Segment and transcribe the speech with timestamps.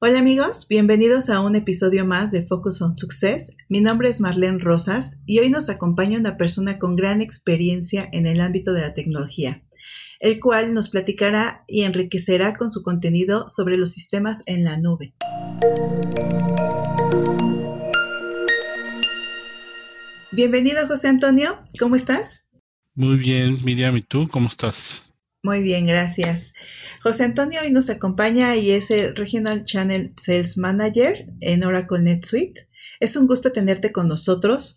[0.00, 3.56] Hola amigos, bienvenidos a un episodio más de Focus on Success.
[3.68, 8.28] Mi nombre es Marlene Rosas y hoy nos acompaña una persona con gran experiencia en
[8.28, 9.64] el ámbito de la tecnología,
[10.20, 15.10] el cual nos platicará y enriquecerá con su contenido sobre los sistemas en la nube.
[20.30, 22.46] Bienvenido José Antonio, ¿cómo estás?
[22.94, 25.07] Muy bien, Miriam, ¿y tú cómo estás?
[25.42, 26.54] Muy bien, gracias.
[27.00, 32.66] José Antonio hoy nos acompaña y es el Regional Channel Sales Manager en Oracle NetSuite.
[32.98, 34.74] Es un gusto tenerte con nosotros.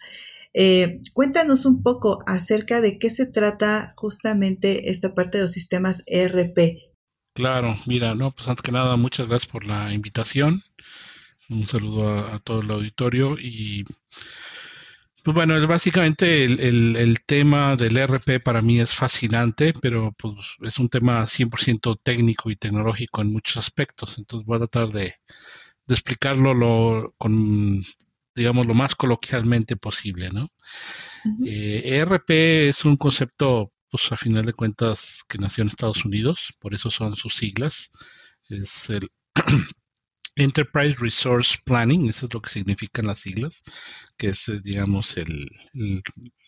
[0.53, 6.03] Eh, cuéntanos un poco acerca de qué se trata justamente esta parte de los sistemas
[6.05, 6.77] ERP.
[7.33, 10.61] Claro, mira, no, pues antes que nada, muchas gracias por la invitación.
[11.49, 13.83] Un saludo a, a todo el auditorio y
[15.23, 20.89] pues bueno, básicamente el, tema del ERP para mí es fascinante, pero pues es un
[20.89, 24.17] tema 100% técnico y tecnológico en muchos aspectos.
[24.17, 25.15] Entonces voy a tratar de,
[25.87, 27.83] explicarlo lo, con,
[28.33, 30.49] digamos, lo más coloquialmente posible, ¿no?
[31.45, 36.55] Eh, e es un concepto, pues a final de cuentas, que nació en Estados Unidos,
[36.59, 37.91] por eso son sus siglas.
[38.49, 39.07] Es el
[40.35, 43.63] Enterprise Resource Planning, eso es lo que significan las siglas,
[44.17, 45.49] que es, eh, digamos, el,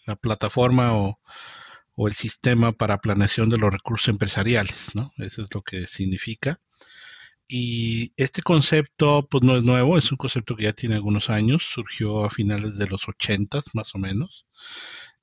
[0.06, 1.20] la plataforma o,
[2.08, 5.12] el sistema para planeación de los recursos empresariales, ¿no?
[5.18, 6.60] Eso es lo que significa.
[7.48, 11.64] Y este concepto, pues no es nuevo, es un concepto que ya tiene algunos años,
[11.64, 14.48] surgió a finales de los 80 más o menos,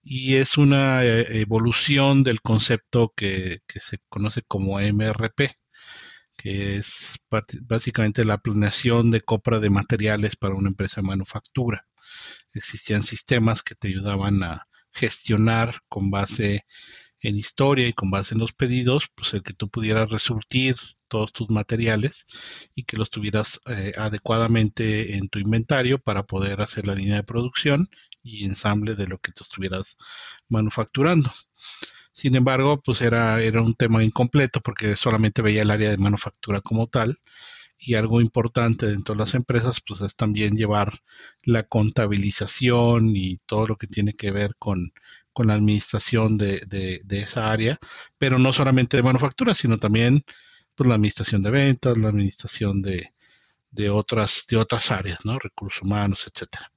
[0.03, 5.60] y es una eh, evolución del concepto que, que se conoce como MRP,
[6.43, 7.19] que es
[7.63, 11.87] básicamente la planeación de compra de materiales para una empresa de manufactura.
[12.55, 16.65] Existían sistemas que te ayudaban a gestionar con base
[17.21, 20.77] en historia y con base en los pedidos, pues el que tú pudieras resurtir
[21.09, 22.25] todos tus materiales
[22.75, 27.23] y que los tuvieras eh, adecuadamente en tu inventario para poder hacer la línea de
[27.23, 27.91] producción
[28.23, 29.99] y ensamble de lo que tú estuvieras
[30.49, 31.31] manufacturando.
[32.13, 36.61] Sin embargo, pues era, era un tema incompleto porque solamente veía el área de manufactura
[36.61, 37.17] como tal.
[37.79, 40.93] Y algo importante dentro de las empresas, pues es también llevar
[41.43, 44.93] la contabilización y todo lo que tiene que ver con,
[45.43, 47.79] la administración de, esa área,
[48.19, 50.23] pero no solamente de manufactura, sino también
[50.75, 53.15] pues, la administración de ventas, la administración de,
[53.71, 55.39] de, otras, de otras áreas, ¿no?
[55.39, 56.71] Recursos humanos, etcétera.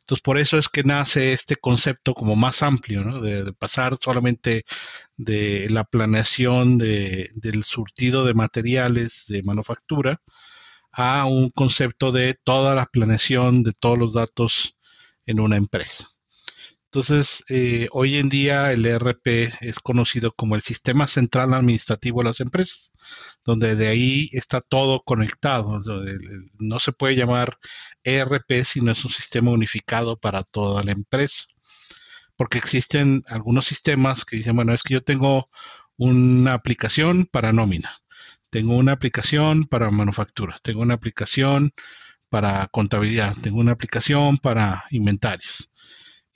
[0.00, 3.20] Entonces, por eso es que nace este concepto como más amplio, ¿no?
[3.20, 4.64] De, pasar solamente
[5.16, 10.20] de la planeación de, del surtido de materiales de manufactura
[10.92, 14.76] a un concepto de toda la planeación de todos los datos
[15.26, 16.08] en una empresa.
[16.86, 19.26] Entonces, eh, hoy en día el ERP
[19.60, 22.92] es conocido como el sistema central administrativo de las empresas,
[23.44, 25.80] donde de ahí está todo conectado.
[26.58, 27.58] No se puede llamar
[28.04, 31.46] ERP si no es un sistema unificado para toda la empresa,
[32.36, 35.50] porque existen algunos sistemas que dicen, bueno, es que yo tengo
[35.96, 37.90] una aplicación para nómina,
[38.50, 41.72] tengo una aplicación para manufactura, tengo una aplicación
[42.30, 45.70] para contabilidad, tengo una aplicación para inventarios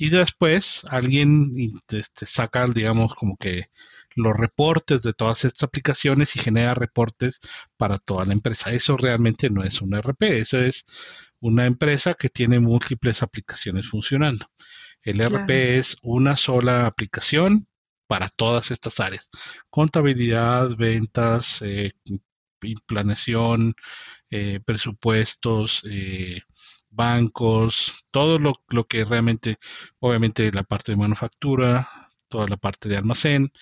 [0.01, 1.53] y después alguien
[1.93, 3.67] este, saca, digamos, como que
[4.15, 7.41] los reportes de todas estas aplicaciones y genera reportes
[7.77, 8.73] para toda la empresa.
[8.73, 10.87] Eso realmente no es un RP, eso es
[11.39, 14.47] una empresa que tiene múltiples aplicaciones funcionando.
[15.03, 17.69] El RP es una sola aplicación
[18.07, 19.29] para todas estas áreas.
[19.69, 21.93] Contabilidad, ventas, eh,
[22.87, 23.75] planeación,
[24.31, 26.41] eh, presupuestos, eh,
[26.91, 28.55] bancos, todo lo,
[28.89, 29.57] que realmente,
[30.01, 31.89] obviamente la parte de manufactura,
[32.29, 33.53] toda la parte de almacén,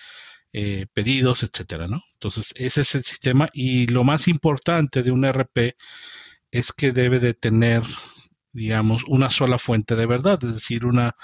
[0.53, 2.01] eh, pedidos, etcétera, ¿no?
[2.13, 5.75] Entonces, ese es el sistema y lo más importante de un RP
[6.51, 7.83] es que debe de tener,
[8.51, 11.15] digamos, una sola fuente de verdad, es decir, una,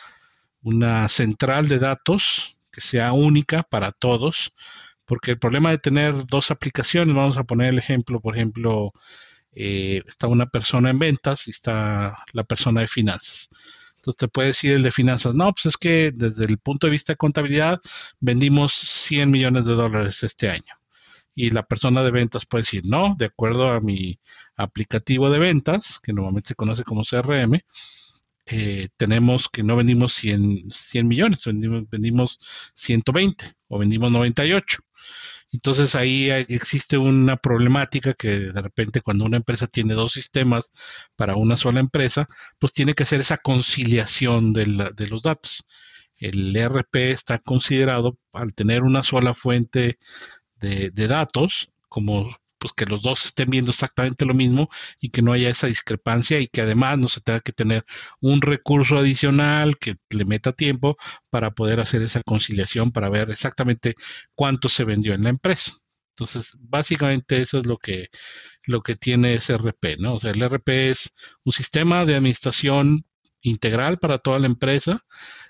[0.61, 4.53] una central de datos que sea única para todos,
[5.05, 8.91] porque el problema de tener dos aplicaciones, vamos a poner el ejemplo, por ejemplo,
[9.55, 13.49] eh, está una persona en ventas y está la persona de finanzas.
[13.96, 16.91] Entonces te puede decir el de finanzas, no, pues es que desde el punto de
[16.91, 17.79] vista de contabilidad
[18.19, 20.75] vendimos 100 millones de dólares este año.
[21.34, 24.19] Y la persona de ventas puede decir, no, de acuerdo a mi
[24.55, 27.59] aplicativo de ventas, que normalmente se conoce como CRM,
[28.47, 32.40] eh, tenemos que no vendimos 100, 100 millones, vendimos, vendimos
[32.75, 34.79] 120 o vendimos 98.
[35.52, 40.72] Entonces ahí existe una problemática que de repente cuando una empresa tiene dos sistemas
[41.16, 42.28] para una sola empresa,
[42.59, 45.64] pues tiene que hacer esa conciliación de, los datos.
[46.18, 49.97] El ERP está considerado al tener una sola fuente
[50.56, 54.70] de, datos como pues que los dos estén viendo exactamente lo mismo
[55.00, 57.85] y que no haya esa discrepancia y que además no se tenga que tener
[58.22, 60.97] un recurso adicional que le meta tiempo
[61.29, 63.94] para poder hacer esa conciliación para ver exactamente
[64.34, 65.73] cuánto se vendió en la empresa.
[66.16, 68.09] Entonces, básicamente eso es lo que,
[68.66, 70.16] lo que tiene SRP, ¿no?
[70.16, 73.06] O sea, el RP es un sistema de administración
[73.41, 75.06] integral para toda la empresa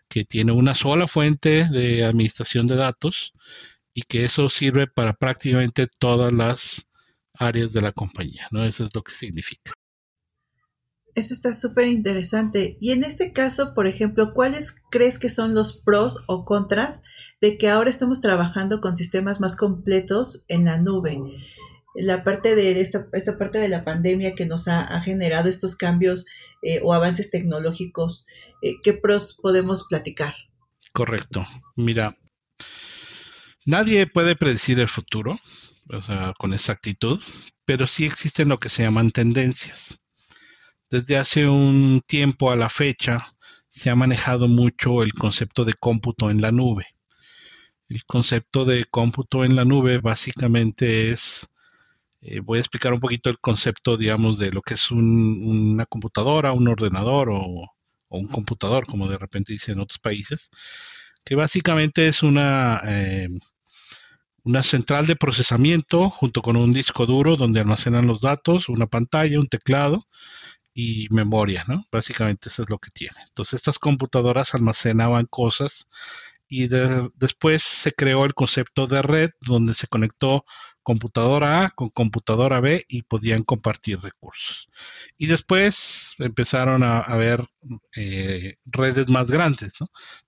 [0.10, 3.32] que tiene una sola fuente de administración de datos
[3.94, 6.92] y que eso sirve para prácticamente todas las
[7.40, 8.64] áreas de la compañía, ¿no?
[8.66, 9.74] Eso es lo que significa.
[11.16, 12.78] Eso está súper interesante.
[12.82, 17.04] Y en este caso, por ejemplo, ¿cuáles crees que son los pros o contras
[17.40, 21.18] de que ahora estamos trabajando con sistemas más completos en la nube?
[21.96, 26.26] La parte de esta, esta parte de la pandemia que nos ha, generado estos cambios
[26.62, 28.26] eh, o avances tecnológicos,
[28.62, 30.36] eh, ¿qué pros podemos platicar?
[30.92, 31.46] Correcto.
[31.78, 32.14] Mira,
[33.66, 35.40] nadie puede predecir el futuro,
[35.90, 37.20] o sea, con exactitud,
[37.66, 40.00] pero sí existen lo que se llaman tendencias.
[40.90, 43.26] Desde hace un tiempo a la fecha
[43.68, 46.88] se ha manejado mucho el concepto de cómputo en la nube.
[47.90, 51.50] El concepto de cómputo en la nube básicamente es,
[52.22, 56.54] eh, voy a explicar un poquito el concepto, digamos, de lo que es una computadora,
[56.54, 57.68] un ordenador o,
[58.10, 60.50] un computador, como de repente dicen en otros países,
[61.26, 63.28] que básicamente es una, eh,
[64.46, 69.40] una central de procesamiento junto con un disco duro donde almacenan los datos, una pantalla,
[69.40, 70.04] un teclado
[70.74, 71.84] y memoria, ¿no?
[71.92, 73.18] Básicamente eso es lo que tiene.
[73.28, 75.90] Entonces estas computadoras almacenaban cosas
[76.48, 76.68] y
[77.16, 80.46] después se creó el concepto de red donde se conectó
[80.86, 84.70] computadora A con computadora B y podían compartir recursos.
[85.18, 87.44] Y después empezaron a, haber
[87.96, 89.80] eh, redes más grandes,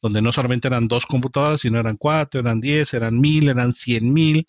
[0.02, 4.12] donde no solamente eran dos computadoras, sino eran cuatro, eran diez, eran mil, eran cien
[4.12, 4.46] mil.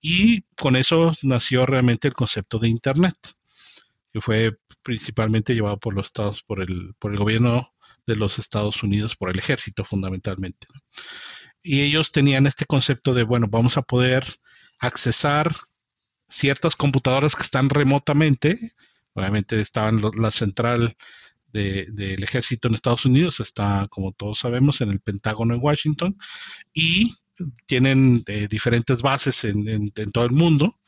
[0.00, 3.16] Y con eso nació realmente el concepto de Internet
[4.12, 7.72] que fue principalmente llevado por los estados, por el, por el gobierno
[8.06, 10.66] de los Estados Unidos, por el ejército fundamentalmente.
[11.62, 14.24] Y ellos tenían este concepto de, bueno, vamos a poder
[14.80, 15.54] accesar
[16.28, 18.74] ciertas computadoras que están remotamente.
[19.14, 20.96] Obviamente estaban la central
[21.52, 26.16] del ejército en Estados Unidos, está, como todos sabemos, en el Pentágono en Washington,
[26.72, 27.12] y
[27.66, 30.78] tienen eh, diferentes bases en, todo el mundo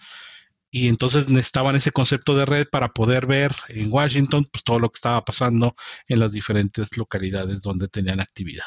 [0.70, 4.88] y entonces necesitaban ese concepto de red para poder ver en Washington pues, todo lo
[4.88, 5.74] que estaba pasando
[6.08, 8.64] en las diferentes localidades donde tenían actividad.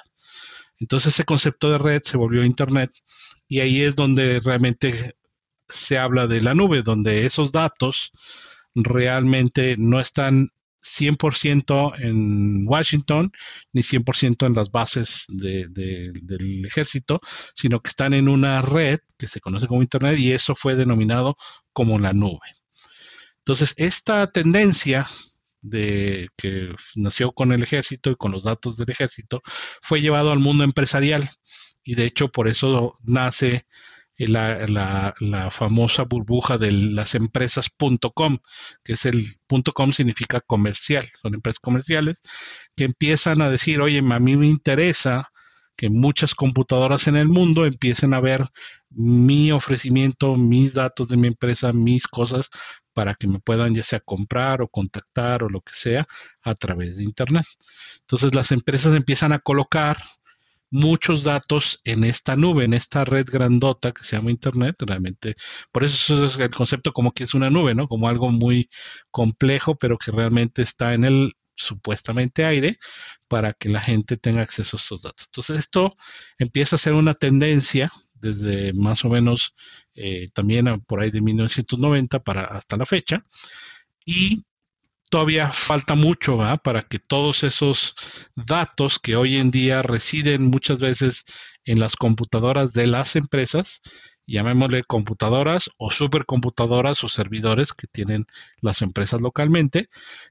[0.78, 2.92] Entonces ese concepto de red se volvió Internet
[3.48, 5.16] y ahí es donde realmente
[5.70, 8.12] se habla de la nube, donde esos datos
[8.76, 10.50] realmente no están
[10.86, 13.32] 100% en Washington
[13.74, 17.20] ni 100% en las bases del ejército,
[17.56, 21.38] sino que están en una red que se conoce como Internet y eso fue denominado
[21.74, 22.54] como la nube.
[23.40, 25.06] Entonces, esta tendencia
[25.62, 29.42] de que nació con el ejército y con los datos del ejército
[29.82, 31.28] fue llevado al mundo empresarial
[31.86, 33.66] y de hecho por eso nace
[34.18, 38.38] la, la, famosa burbuja de las empresas.com,
[38.84, 39.24] que es el
[39.74, 42.22] .com significa comercial, son empresas comerciales
[42.76, 45.30] que empiezan a decir, oye, a mí me interesa
[45.76, 48.46] que muchas computadoras en el mundo empiecen a ver
[48.90, 52.50] mi ofrecimiento, mis datos de mi empresa, mis cosas,
[52.94, 56.08] para que me puedan ya sea comprar o contactar o lo que sea
[56.42, 57.46] a través de Internet.
[58.00, 59.98] Entonces las empresas empiezan a colocar
[60.76, 65.36] muchos datos en esta nube, en esta red grandota que se llama Internet, realmente.
[65.72, 67.88] Por eso es el concepto como que es una nube, ¿no?
[67.88, 68.70] Como algo muy
[69.10, 72.78] complejo, pero que realmente está en el supuestamente aire
[73.30, 75.28] para que la gente tenga acceso a estos datos.
[75.28, 75.96] Entonces esto
[76.38, 79.56] empieza a ser una tendencia desde más o menos
[79.94, 83.24] eh, también por ahí de 1990 para hasta la fecha
[84.06, 84.44] y
[85.10, 87.96] todavía falta mucho para que todos esos
[88.36, 91.26] datos que hoy en día residen muchas veces
[91.64, 93.82] en las computadoras de las empresas,
[94.28, 98.26] llamémosle computadoras o supercomputadoras o servidores que tienen
[98.62, 99.88] las empresas localmente,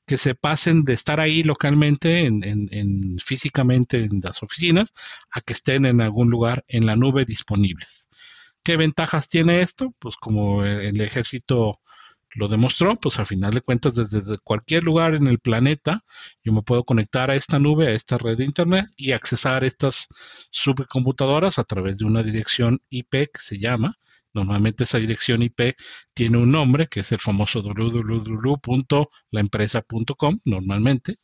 [0.06, 4.92] que se pasen de estar ahí localmente, en, físicamente en las oficinas,
[5.30, 8.08] a que estén en algún lugar en la nube disponibles.
[8.64, 9.94] ¿Qué ventajas tiene esto?
[9.98, 11.80] Pues como el ejército
[12.34, 16.00] lo demostró, pues al final de cuentas desde cualquier lugar en el planeta
[16.42, 20.08] yo me puedo conectar a esta nube, a esta red de internet y accesar estas
[20.50, 23.96] supercomputadoras a través de una dirección IP que se llama.
[24.32, 25.74] Normalmente esa dirección IP
[26.12, 31.16] tiene un nombre que es el famoso www.laempresa.com normalmente.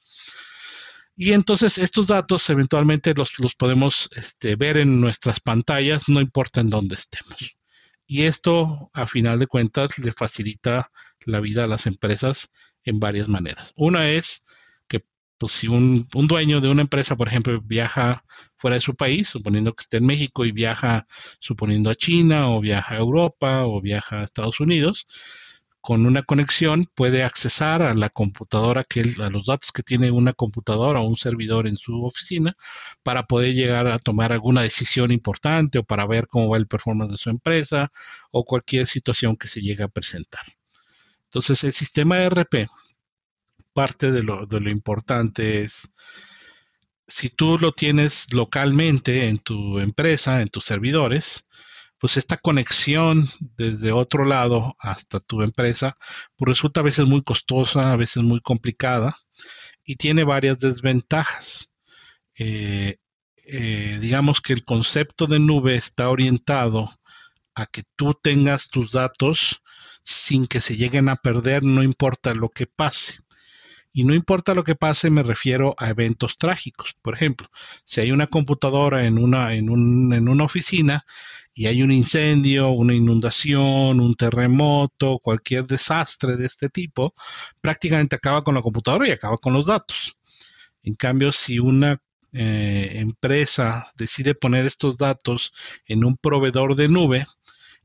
[1.16, 6.60] Y entonces estos datos eventualmente los, los podemos este, ver en nuestras pantallas, no importa
[6.60, 7.59] en dónde estemos.
[8.12, 10.90] Y esto, a final de cuentas, le facilita
[11.26, 12.52] la vida a las empresas
[12.82, 13.72] en varias maneras.
[13.76, 14.44] Una es
[14.88, 15.04] que
[15.38, 18.24] pues, si un, dueño de una empresa, por ejemplo, viaja
[18.56, 21.06] fuera de su país, suponiendo que esté en México y viaja,
[21.38, 25.06] suponiendo a China o viaja a Europa o viaja a Estados Unidos,
[25.80, 30.34] con una conexión puede accesar a la computadora, que a los datos que tiene una
[30.34, 32.54] computadora o un servidor en su oficina
[33.02, 37.12] para poder llegar a tomar alguna decisión importante o para ver cómo va el performance
[37.12, 37.90] de su empresa
[38.30, 40.42] o cualquier situación que se llegue a presentar.
[41.24, 42.66] Entonces el sistema ERP,
[43.72, 45.94] parte de lo, de lo importante es,
[47.06, 51.46] si tú lo tienes localmente en tu empresa, en tus servidores,
[52.00, 53.24] pues esta conexión
[53.56, 55.94] desde otro lado hasta tu empresa,
[56.36, 59.14] pues resulta a veces muy costosa, a veces muy complicada
[59.84, 61.70] y tiene varias desventajas.
[62.38, 62.96] Eh,
[63.44, 66.90] eh, digamos que el concepto de nube está orientado
[67.54, 69.62] a que tú tengas tus datos
[70.02, 73.18] sin que se lleguen a perder, no importa lo que pase.
[73.92, 76.94] Y no importa lo que pase, me refiero a eventos trágicos.
[77.02, 77.48] Por ejemplo,
[77.84, 81.04] si hay una computadora en una, en, un, en una oficina
[81.54, 87.14] y hay un incendio, una inundación, un terremoto, cualquier desastre de este tipo,
[87.60, 90.18] prácticamente acaba con la computadora y acaba con los datos.
[90.82, 91.98] En cambio, si una
[92.32, 95.52] eh, empresa decide poner estos datos
[95.86, 97.26] en un proveedor de nube,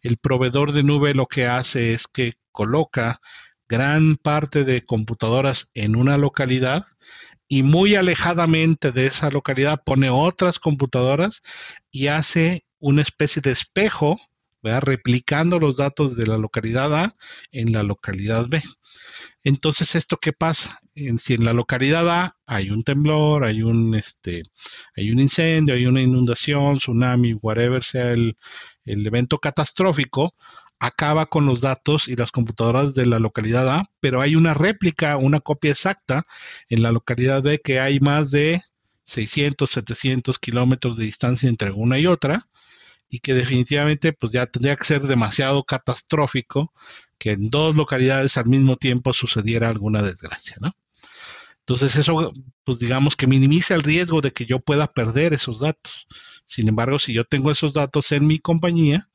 [0.01, 3.19] el proveedor de nube lo que hace es que coloca
[3.67, 6.83] gran parte de computadoras en una localidad
[7.47, 11.41] y muy alejadamente de esa localidad pone otras computadoras
[11.91, 14.15] y hace una especie de espejo,
[14.61, 17.15] replicando los datos de la localidad A
[17.51, 18.61] en la localidad B.
[19.43, 20.79] Entonces, ¿esto qué pasa?
[20.93, 24.43] En, si en la localidad A hay un temblor, hay un, este,
[24.95, 28.37] hay un incendio, hay una inundación, tsunami, whatever sea el,
[28.85, 30.35] el evento catastrófico,
[30.77, 35.17] acaba con los datos y las computadoras de la localidad A, pero hay una réplica,
[35.17, 36.23] una copia exacta
[36.69, 38.61] en la localidad B que hay más de
[39.05, 42.47] 600, 700 kilómetros de distancia entre una y otra
[43.09, 46.73] y que definitivamente pues ya tendría que ser demasiado catastrófico
[47.17, 50.71] que en dos localidades al mismo tiempo sucediera alguna desgracia, ¿no?
[51.59, 52.31] Entonces eso,
[52.63, 56.07] pues digamos que minimiza el riesgo de que yo pueda perder esos datos.
[56.45, 59.09] Sin embargo, si yo tengo esos datos en mi compañía,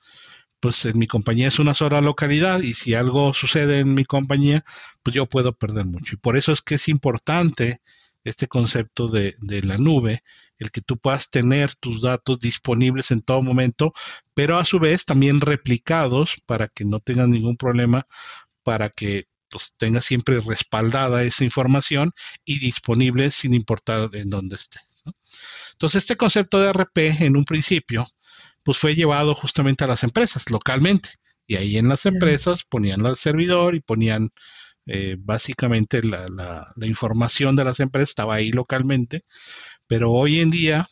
[0.59, 4.65] pues en mi compañía es una sola localidad y si algo sucede en mi compañía,
[5.03, 6.17] pues yo puedo perder mucho.
[6.17, 7.81] Y por eso es que es importante
[8.25, 10.23] este concepto de, de, la nube,
[10.61, 13.93] el que tú puedas tener tus datos disponibles en todo momento,
[14.35, 18.07] pero a su vez también replicados para que no tengas ningún problema,
[18.63, 22.13] para que pues, tengas siempre respaldada esa información
[22.45, 25.01] y disponible sin importar en dónde estés.
[25.73, 28.07] Entonces, este concepto de RP en un principio
[28.63, 31.11] pues fue llevado justamente a las empresas localmente.
[31.47, 34.29] Y ahí en las empresas ponían el servidor y ponían
[34.87, 39.25] eh, básicamente la, la, información de las empresas, estaba ahí localmente.
[39.91, 40.89] Pero hoy en día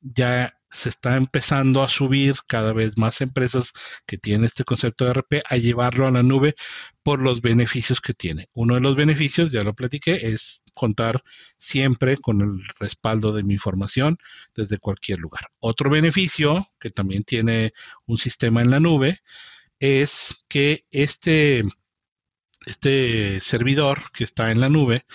[0.00, 3.72] ya se está empezando a subir cada vez más empresas
[4.06, 6.56] que tienen este concepto de RP a llevarlo a la nube
[7.04, 8.48] por los beneficios que tiene.
[8.52, 11.22] Uno de los beneficios, ya lo platiqué, es contar
[11.56, 14.18] siempre con el respaldo de mi información
[14.52, 15.46] desde cualquier lugar.
[15.60, 17.72] Otro beneficio que también tiene
[18.06, 19.20] un sistema en la nube
[19.78, 21.62] es que este,
[22.66, 25.06] este servidor que está en la nube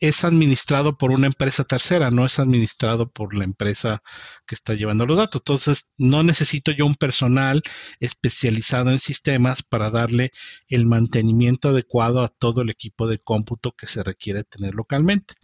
[0.00, 4.02] es administrado por una empresa tercera, no es administrado por la empresa
[4.46, 5.40] que está llevando los datos.
[5.40, 7.62] Entonces, no necesito yo un personal
[8.00, 10.30] especializado en sistemas para darle
[10.68, 15.34] el mantenimiento adecuado a todo el equipo de cómputo que se requiere tener localmente.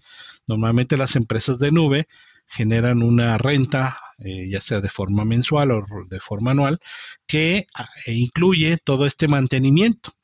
[0.46, 2.08] Normalmente las empresas de nube
[2.46, 6.78] generan una renta, eh, ya sea de forma mensual o de forma anual,
[7.26, 10.17] que ah, incluye todo este mantenimiento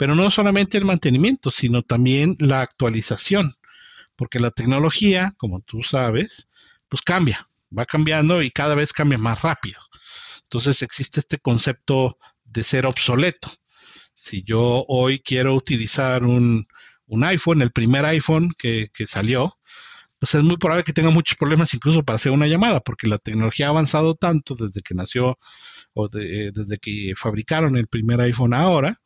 [0.00, 3.52] pero no solamente el mantenimiento, sino también la actualización,
[4.16, 6.48] porque la tecnología, como tú sabes,
[6.88, 7.46] pues cambia,
[7.78, 9.78] va cambiando y cada vez cambia más rápido.
[10.44, 13.50] Entonces existe este concepto de ser obsoleto.
[14.14, 16.66] Si yo hoy quiero utilizar un,
[17.22, 19.52] iPhone, el primer iPhone que, salió,
[20.18, 23.18] pues es muy probable que tenga muchos problemas incluso para hacer una llamada, porque la
[23.18, 25.38] tecnología ha avanzado tanto desde que nació
[25.92, 28.98] o desde que fabricaron el primer iPhone ahora,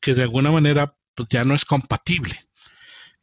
[0.00, 2.48] que de alguna manera pues ya no es compatible.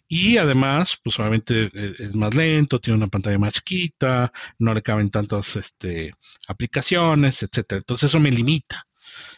[0.07, 4.81] Y además, pues obviamente e, es más lento, tiene una pantalla más chiquita, no le
[4.81, 6.13] caben tantas este,
[6.47, 7.79] aplicaciones, etcétera.
[7.79, 8.87] Entonces eso me limita.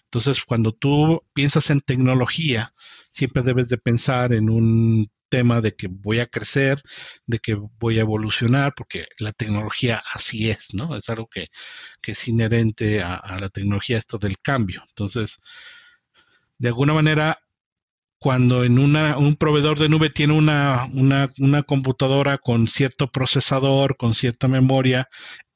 [0.04, 2.74] Entonces, cuando tú piensas en tecnología,
[3.10, 6.82] siempre debes de pensar en un tema de que voy a crecer,
[7.26, 10.96] de que voy a evolucionar, porque la tecnología así es, ¿no?
[10.96, 11.48] Es algo que,
[12.04, 14.82] es inherente a, a, la tecnología, esto del cambio.
[14.88, 15.40] Entonces,
[16.60, 17.40] de alguna manera,
[18.20, 24.16] cuando en una, un proveedor de nube tiene una, una, computadora con cierto procesador, con
[24.16, 25.08] cierta memoria,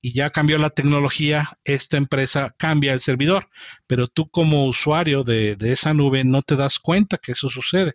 [0.01, 3.47] y ya cambió la tecnología, esta empresa cambia el servidor,
[3.87, 7.93] pero tú como usuario de, de esa nube no te das cuenta que eso sucede.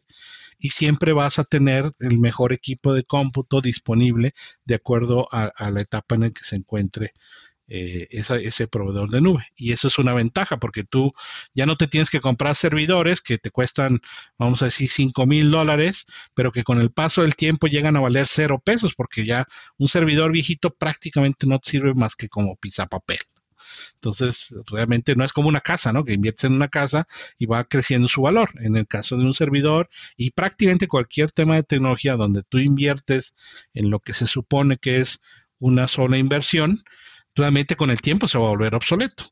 [0.59, 4.33] Y siempre vas a tener el mejor equipo de cómputo disponible
[4.65, 7.13] de acuerdo a la etapa en la que se encuentre
[7.69, 9.47] eh, ese proveedor de nube.
[9.57, 11.13] Y eso es una ventaja porque tú
[11.55, 14.01] ya no te tienes que comprar servidores que te cuestan,
[14.39, 18.01] vamos a decir, 5 mil dólares, pero que con el paso del tiempo llegan a
[18.01, 19.47] valer cero pesos porque ya
[19.79, 22.57] un servidor viejito prácticamente no te sirve más que como
[22.89, 23.19] papel
[23.95, 26.05] Entonces, realmente no es como una casa, ¿no?
[26.05, 27.07] Que inviertes en una casa
[27.39, 28.51] y va creciendo su valor.
[28.61, 33.35] En el caso de un servidor y prácticamente cualquier tema de tecnología donde tú inviertes
[33.75, 35.21] en lo que se supone que es
[35.59, 36.79] una sola inversión,
[37.37, 39.25] realmente con el tiempo se va a volver obsoleto.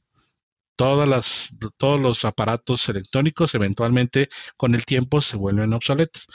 [0.76, 6.26] Todos los aparatos electrónicos eventualmente con el tiempo se vuelven obsoletos.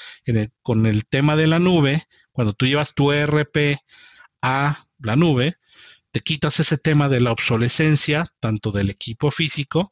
[0.61, 3.77] con el tema de la nube, cuando tú llevas tu ERP
[4.41, 5.55] a la nube,
[6.11, 9.91] te quitas ese tema de la obsolescencia, tanto del equipo físico,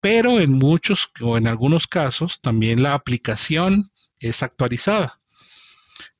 [0.00, 5.20] pero en muchos o en algunos casos también la aplicación es actualizada.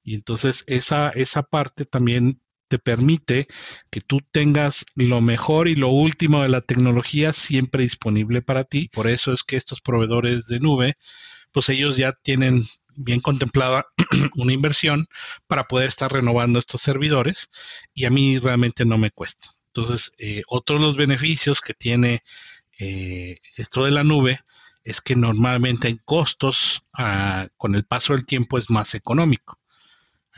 [0.02, 3.48] Y entonces esa, esa parte también te permite
[3.90, 8.88] que tú tengas lo mejor y lo último de la tecnología siempre disponible para ti.
[8.92, 10.94] Por eso es que estos proveedores de nube,
[11.52, 12.64] pues ellos ya tienen
[12.96, 13.86] bien contemplada
[14.36, 15.06] una inversión
[15.48, 17.50] para poder estar renovando estos servidores
[17.92, 19.48] y a mí realmente no me cuesta.
[19.74, 22.20] Entonces, eh, otro de los beneficios que tiene
[22.78, 24.40] eh, esto de la nube
[24.84, 29.59] es que normalmente en costos ah, con el paso del tiempo es más económico.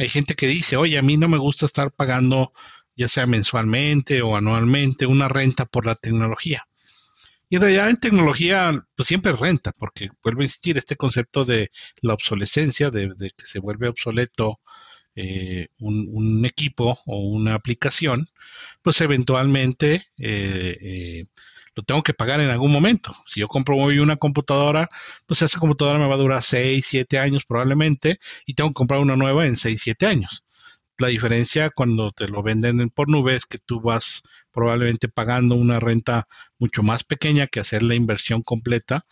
[0.03, 2.53] Hay gente que dice, oye, a mí no me gusta estar pagando,
[2.97, 6.67] ya sea mensualmente o anualmente, una renta por la tecnología.
[7.49, 11.45] Y en realidad en tecnología pues siempre es renta, porque vuelve a existir este concepto
[11.45, 14.59] de la obsolescencia, de, que se vuelve obsoleto
[15.15, 18.27] eh, un, equipo o una aplicación,
[18.83, 21.25] pues eventualmente eh, eh,
[21.75, 23.15] lo tengo que pagar en algún momento.
[23.27, 24.89] Si yo compro hoy una computadora,
[25.27, 29.01] pues esa computadora me va a durar 6, 7 años probablemente y tengo que comprar
[29.01, 30.45] una nueva en 6, 7 años.
[30.99, 35.81] La diferencia cuando te lo venden por nube es que tú vas probablemente pagando una
[35.81, 39.07] renta mucho más pequeña que hacer la inversión completa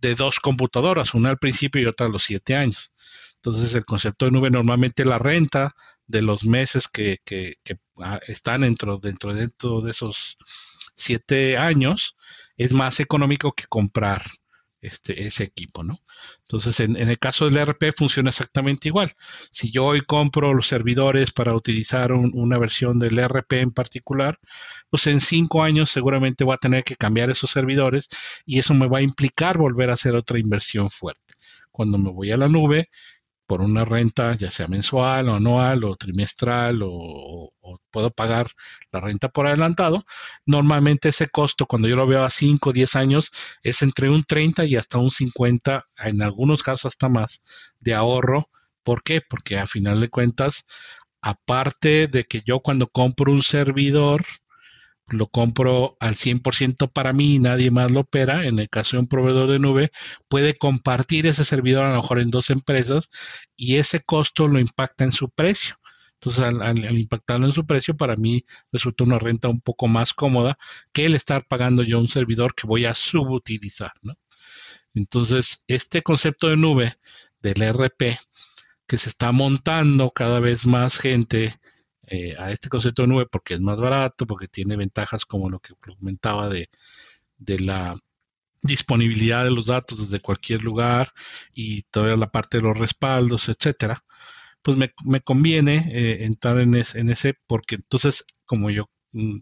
[0.00, 2.92] de dos computadoras, una al principio y otra a los 7 años.
[3.34, 5.74] Entonces el concepto de nube normalmente la renta
[6.06, 7.56] de los meses que, que,
[7.98, 10.36] ah, están dentro, dentro, dentro de esos
[10.94, 12.16] siete años,
[12.56, 14.22] es más económico que comprar
[14.84, 15.98] este, ese equipo, ¿no?
[16.40, 19.10] Entonces, en, el caso del ERP funciona exactamente igual.
[19.50, 24.38] Si yo hoy compro los servidores para utilizar una versión del ERP en particular,
[24.90, 28.10] pues en cinco años seguramente voy a tener que cambiar esos servidores
[28.44, 31.34] y eso me va a implicar volver a hacer otra inversión fuerte.
[31.72, 32.90] Cuando me voy a la nube,
[33.46, 37.52] por una renta, ya sea mensual o anual o trimestral o,
[37.90, 38.46] puedo pagar
[38.92, 40.04] la renta por adelantado,
[40.46, 43.30] normalmente ese costo cuando yo lo veo a 5 o 10 años
[43.62, 48.48] es entre un 30 y hasta un 50, en algunos casos hasta más, de ahorro.
[48.82, 49.20] ¿Por qué?
[49.20, 50.66] Porque a final de cuentas,
[51.20, 54.24] aparte de que yo cuando compro un servidor,
[55.10, 59.02] lo compro al 100% para mí y nadie más lo opera, en el caso de
[59.02, 59.92] un proveedor de nube,
[60.28, 63.10] puede compartir ese servidor a lo mejor en dos empresas
[63.56, 65.76] y ese costo lo impacta en su precio.
[66.14, 70.56] Entonces, al, impactarlo en su precio, para mí resulta una renta un poco más cómoda
[70.92, 73.92] que el estar pagando yo un servidor que voy a subutilizar.
[74.94, 76.96] Entonces, este concepto de nube
[77.42, 78.18] del ERP
[78.86, 81.58] que se está montando cada vez más gente
[82.06, 85.60] eh, a este concepto de nube porque es más barato, porque tiene ventajas como lo
[85.60, 86.68] que comentaba de,
[87.58, 87.96] la
[88.62, 91.12] disponibilidad de los datos desde cualquier lugar
[91.52, 94.02] y toda la parte de los respaldos, etcétera,
[94.62, 99.38] pues me, me conviene eh, entrar en, en, ese porque entonces como yo mm,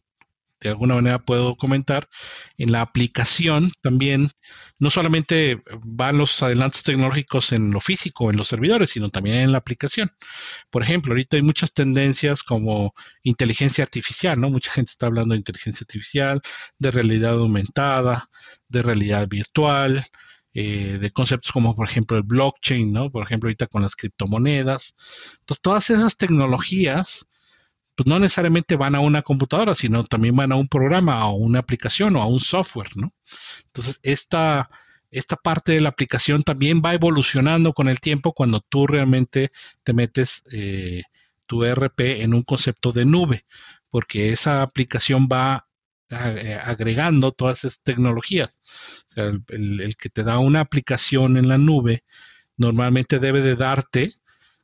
[0.68, 2.08] de alguna manera puedo comentar,
[2.56, 4.30] en la aplicación también
[4.78, 9.52] no solamente van los adelantos tecnológicos en lo físico, en los servidores, sino también en
[9.52, 10.10] la aplicación.
[10.70, 14.50] Por ejemplo, ahorita hay muchas tendencias como inteligencia artificial, ¿no?
[14.50, 16.40] Mucha gente está hablando de inteligencia artificial,
[16.78, 18.28] de realidad aumentada,
[18.68, 20.04] de realidad virtual,
[20.54, 23.10] eh, de conceptos como por ejemplo el blockchain, ¿no?
[23.10, 24.96] Por ejemplo, ahorita con las criptomonedas.
[25.40, 27.26] Entonces, todas esas tecnologías
[27.94, 31.58] pues no necesariamente van a una computadora, sino también van a un programa, a una
[31.58, 33.12] aplicación o a un software, ¿no?
[33.66, 34.70] Entonces, esta,
[35.10, 39.50] esta parte de la aplicación también va evolucionando con el tiempo cuando tú realmente
[39.82, 41.02] te metes eh,
[41.46, 43.44] tu ERP en un concepto de nube,
[43.90, 45.66] porque esa aplicación va
[46.08, 48.60] eh, agregando todas esas tecnologías.
[48.64, 52.04] O sea, el, que te da una aplicación en la nube
[52.56, 54.12] normalmente debe de darte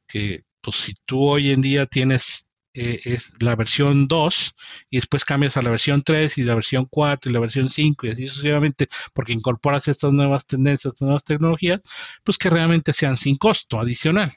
[0.06, 2.47] que, pues si tú hoy en día tienes
[2.80, 4.54] eh, es la versión 2
[4.90, 8.06] y después cambias a la versión 3 y la versión 4 y la versión 5
[8.06, 11.82] y así sucesivamente porque incorporas estas nuevas tendencias, estas nuevas tecnologías,
[12.22, 14.30] pues que realmente sean sin costo adicional.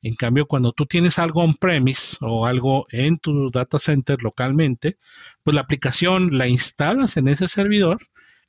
[0.00, 4.96] En cambio, cuando tú tienes algo on-premise o algo en tu data center localmente,
[5.42, 7.98] pues la aplicación la instalas en ese servidor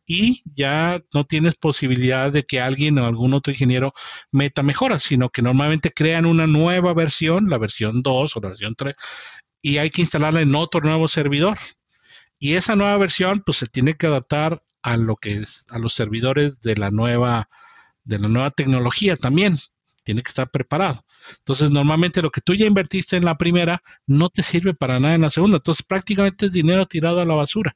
[0.05, 3.93] y ya no tienes posibilidad de que alguien o algún otro ingeniero
[4.31, 8.75] meta mejoras, sino que normalmente crean una nueva versión, la versión 2 o la versión
[8.75, 8.95] 3,
[9.61, 11.57] y hay que instalarla en otro nuevo servidor.
[12.37, 15.93] Y esa nueva versión pues se tiene que adaptar a lo que es a los
[15.93, 17.49] servidores de la nueva
[18.03, 19.57] de la nueva tecnología también.
[20.03, 21.03] Tiene que estar preparado.
[21.39, 25.15] Entonces, normalmente lo que tú ya invertiste en la primera no te sirve para nada
[25.15, 25.57] en la segunda.
[25.57, 27.75] Entonces, prácticamente es dinero tirado a la basura.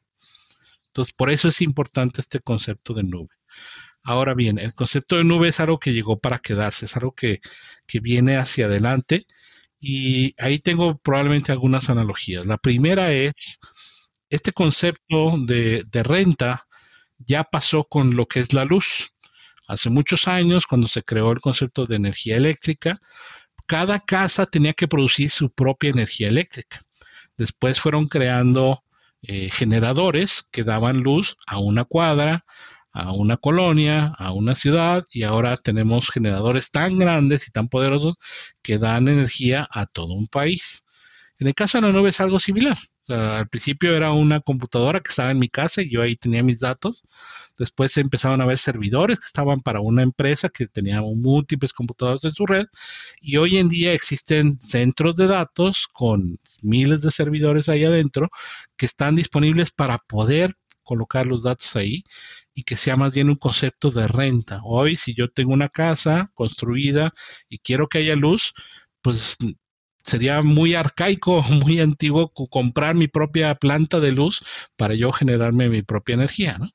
[0.89, 3.30] Entonces, por eso es importante este concepto de nube.
[4.04, 7.41] Ahora bien, el concepto de nube es algo que llegó para quedarse, es algo que,
[8.02, 9.25] viene hacia adelante
[9.80, 12.45] y ahí tengo probablemente algunas analogías.
[12.45, 13.60] La primera es,
[14.30, 16.67] este concepto de, de renta
[17.17, 19.13] ya pasó con lo que es la luz.
[19.67, 22.99] Hace muchos años, cuando se creó el concepto de energía eléctrica,
[23.67, 26.82] cada casa tenía que producir su propia energía eléctrica.
[27.38, 28.84] Después fueron creando
[29.21, 32.45] eh, generadores que daban luz a una cuadra,
[32.91, 38.15] a una colonia, a una ciudad y ahora tenemos generadores tan grandes y tan poderosos
[38.62, 40.86] que dan energía a todo un país.
[41.38, 42.77] En el caso de la nube es algo similar.
[43.10, 46.60] Al principio era una computadora que estaba en mi casa y yo ahí tenía mis
[46.60, 47.04] datos.
[47.58, 52.32] Después empezaron a ver servidores que estaban para una empresa que tenía múltiples computadoras en
[52.32, 52.65] su red.
[53.22, 58.30] Y hoy en día existen centros de datos con miles de servidores ahí adentro
[58.78, 62.04] que están disponibles para poder colocar los datos ahí
[62.56, 64.62] y que sea más bien un concepto de renta.
[64.63, 67.13] Hoy, si yo tengo una casa construida
[67.48, 68.54] y quiero que haya luz,
[69.02, 69.38] pues
[70.03, 74.43] sería muy arcaico, muy antiguo comprar mi propia planta de luz
[74.75, 76.69] para yo generarme mi propia energía, ¿no?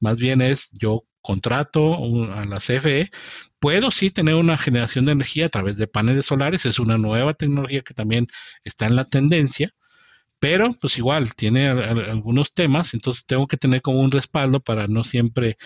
[0.00, 1.98] Más bien es yo contrato
[2.32, 3.10] a la CFE,
[3.58, 7.34] puedo sí tener una generación de energía a través de paneles solares, es una nueva
[7.34, 8.26] tecnología que también
[8.64, 9.70] está en la tendencia,
[10.38, 15.04] pero pues igual tiene algunos temas, entonces tengo que tener como un respaldo para no
[15.04, 15.58] siempre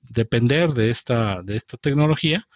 [0.00, 2.46] depender de esta, de esta tecnología.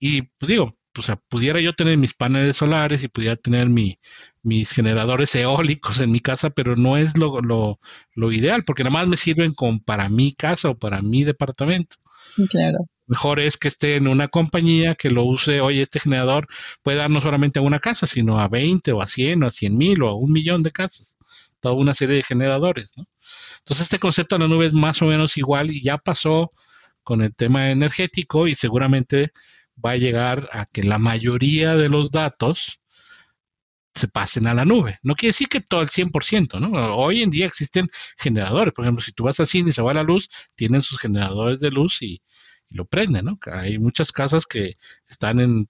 [0.00, 3.98] Y pues digo, pues, pudiera yo tener mis paneles solares y pudiera tener mi,
[4.42, 9.08] mis generadores eólicos en mi casa, pero no es lo, lo, ideal, porque nada más
[9.08, 11.96] me sirven como para mi casa o para mi departamento.
[12.50, 12.88] Claro.
[13.06, 16.46] Mejor es que esté en una compañía que lo use, oye, este generador
[16.82, 19.50] puede dar no solamente a una casa, sino a 20 o a 100 o a
[19.50, 21.18] 100 mil o a un millón de casas.
[21.60, 23.06] Toda una serie de generadores, ¿no?
[23.58, 26.50] Entonces este concepto de la nube es más o menos igual y ya pasó
[27.02, 29.30] con el tema energético y seguramente
[29.84, 32.80] va a llegar a que la mayoría de los datos
[33.94, 34.98] se pasen a la nube.
[35.02, 36.96] No quiere decir que todo el 100%, ¿no?
[36.96, 38.72] Hoy en día existen generadores.
[38.74, 41.60] Por ejemplo, si tú vas al cine y se va la luz, tienen sus generadores
[41.60, 42.22] de luz y,
[42.74, 43.38] lo prenden, ¿no?
[43.52, 44.76] Hay muchas casas que
[45.08, 45.66] están en,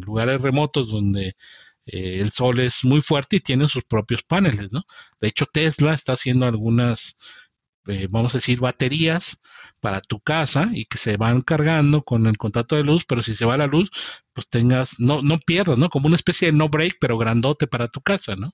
[0.00, 1.34] lugares remotos donde
[1.86, 4.84] eh, el sol es muy fuerte y tienen sus propios paneles, ¿no?
[5.20, 7.16] De hecho, Tesla está haciendo algunas,
[7.88, 9.40] eh, vamos a decir, baterías
[9.80, 13.34] para tu casa y que se van cargando con el contacto de luz, pero si
[13.34, 13.90] se va la luz,
[14.32, 15.88] pues tengas, no, no pierdas, ¿no?
[15.88, 18.52] Como una especie de no break, pero grandote para tu casa, ¿no?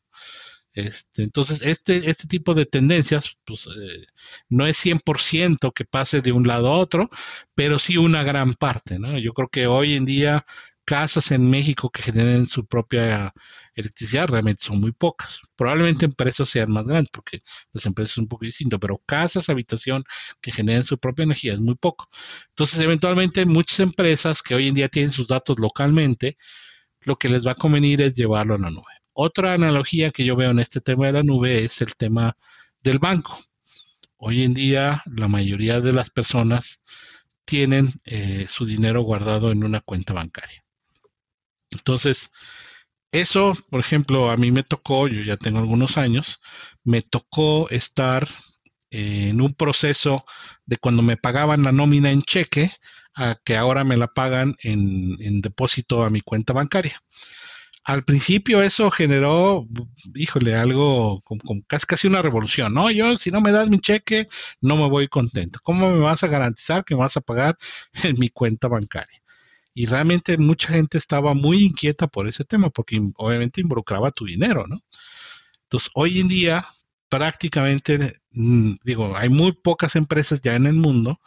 [0.75, 4.07] Este, entonces, este, este tipo de tendencias, pues eh,
[4.49, 7.11] no es 100% que pase de un lado a otro,
[7.55, 9.19] pero sí una gran parte, ¿no?
[9.19, 10.47] Yo creo que hoy en día
[10.85, 13.33] casas en México que generen su propia
[13.75, 15.41] electricidad realmente son muy pocas.
[15.57, 17.43] Probablemente empresas sean más grandes porque
[17.73, 20.05] las empresas son un poco distintas, pero casas, habitación
[20.41, 22.09] que generen su propia energía es muy poco.
[22.49, 26.37] Entonces, eventualmente muchas empresas que hoy en día tienen sus datos localmente,
[27.03, 28.93] lo que les va a convenir es llevarlo a la nube.
[29.15, 32.37] Otra analogía que yo veo en este tema de la nube es el tema
[32.83, 33.39] del banco.
[34.17, 36.81] Hoy en día la mayoría de las personas
[37.45, 40.65] tienen eh, su dinero guardado en una cuenta bancaria.
[41.73, 42.33] Entonces,
[43.13, 46.41] eso, por ejemplo, a mí me tocó, yo ya tengo algunos años,
[46.85, 48.27] me tocó estar
[48.91, 50.25] en un proceso
[50.67, 52.71] de cuando me pagaban la nómina en cheque
[53.15, 57.03] a que ahora me la pagan en, depósito a mi cuenta bancaria.
[57.85, 59.67] al principio eso generó,
[60.15, 62.91] híjole, algo como, casi, casi una revolución, ¿no?
[62.91, 64.29] Yo, si no me das mi cheque,
[64.61, 65.59] no me voy contento.
[65.63, 67.59] ¿Cómo me vas a garantizar que me vas a pagar
[68.05, 69.23] en mi cuenta bancaria?
[69.75, 74.65] Y realmente mucha gente estaba muy inquieta por ese tema, porque obviamente involucraba tu dinero,
[74.69, 74.81] ¿no?
[75.65, 76.65] Entonces, hoy en día,
[77.09, 81.21] prácticamente, mm, digo, hay muy pocas empresas ya en el mundo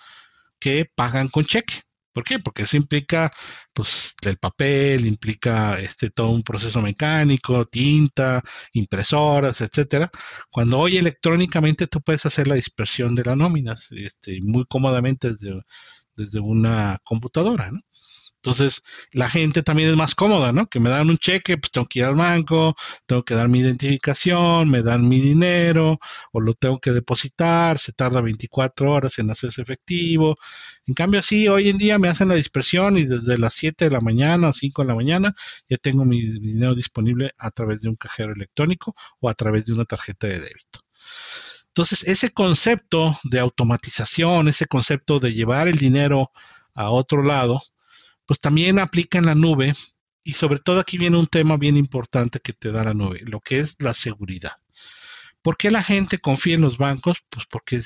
[0.59, 1.75] que pagan con cheque.
[2.13, 2.39] ¿Por qué?
[2.39, 3.31] Porque eso implica,
[3.73, 8.41] pues, el papel, implica este todo un proceso mecánico, tinta,
[8.73, 10.09] impresoras, etcétera.
[10.49, 15.61] Cuando hoy electrónicamente tú puedes hacer la dispersión de las nóminas, este, muy cómodamente desde,
[16.15, 17.81] desde una computadora, ¿no?
[18.45, 20.67] Entonces, la gente también es más cómoda, ¿no?
[20.67, 22.75] Que me dan un cheque, pues tengo que ir al banco,
[23.07, 25.97] tengo que dar mi identificación, me dan mi dinero,
[26.31, 30.35] o lo tengo que depositar, se tarda 24 horas en hacerse efectivo.
[30.85, 33.91] En cambio, sí, hoy en día me hacen la dispersión y desde las 7 de
[33.91, 35.35] la mañana, 5 de la mañana,
[35.67, 39.73] ya tengo mi dinero disponible a través de un cajero electrónico o a través de
[39.73, 40.81] una tarjeta de débito.
[41.69, 46.29] Entonces, ese concepto de automatización, ese concepto de llevar el dinero
[46.75, 47.59] a otro lado,
[48.25, 49.73] pues también aplica en la nube
[50.23, 53.39] y sobre todo aquí viene un tema bien importante que te da la nube, lo
[53.39, 54.53] que es la seguridad.
[55.41, 57.23] ¿Por qué la gente confía en los bancos?
[57.29, 57.79] Pues porque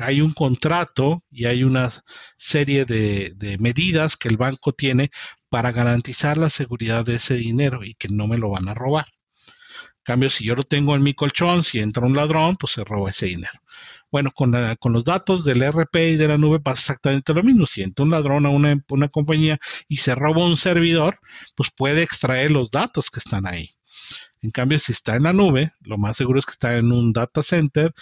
[0.00, 1.90] hay un contrato y hay una
[2.38, 5.10] serie de, de, medidas que el banco tiene
[5.50, 9.04] para garantizar la seguridad de ese dinero y que no me lo van a robar.
[9.06, 12.84] En cambio, si yo lo tengo en mi colchón, si entra un ladrón, pues se
[12.84, 13.60] roba ese dinero.
[14.10, 17.66] Bueno, con, con, los datos del RP y de la nube pasa exactamente lo mismo.
[17.66, 21.18] Si entra un ladrón a una, una compañía y se roba un servidor,
[21.54, 23.70] pues puede extraer los datos que están ahí.
[24.42, 27.12] En cambio, si está en la nube, lo más seguro es que está en un
[27.12, 27.92] data center,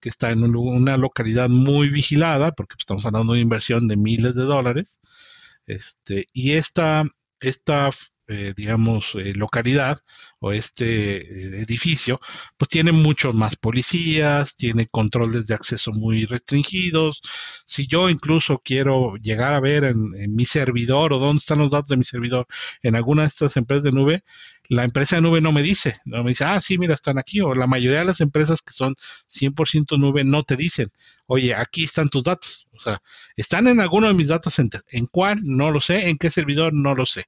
[0.00, 4.42] que está en una localidad muy vigilada, porque estamos hablando de inversión de miles de
[4.42, 5.00] dólares.
[5.66, 7.04] Este, y esta,
[7.40, 7.90] esta
[8.26, 9.98] eh, digamos, eh, localidad
[10.38, 12.18] o este eh, edificio,
[12.56, 17.20] pues tiene muchos más policías, tiene controles de acceso muy restringidos.
[17.66, 21.90] Si yo incluso quiero llegar a ver en, mi servidor o dónde están los datos
[21.90, 22.46] de mi servidor
[22.82, 24.24] en alguna de estas empresas de nube,
[24.68, 27.42] la empresa de nube no me dice, no me dice, ah, sí, mira, están aquí,
[27.42, 28.94] o la mayoría de las empresas que son
[29.28, 30.90] 100% nube no te dicen,
[31.26, 33.02] oye, aquí están tus datos, o sea,
[33.36, 35.40] están en alguno de mis data centers, ¿en cuál?
[35.44, 36.72] No lo sé, ¿en qué servidor?
[36.72, 37.26] No lo sé.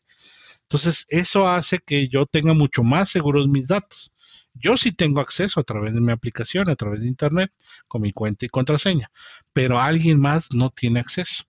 [0.66, 4.12] Entonces, eso hace que yo tenga mucho más seguros mis datos.
[4.52, 7.52] Yo sí tengo acceso a través de mi aplicación, a través de Internet,
[7.86, 9.12] con mi cuenta y contraseña,
[9.52, 11.44] pero alguien más no tiene acceso.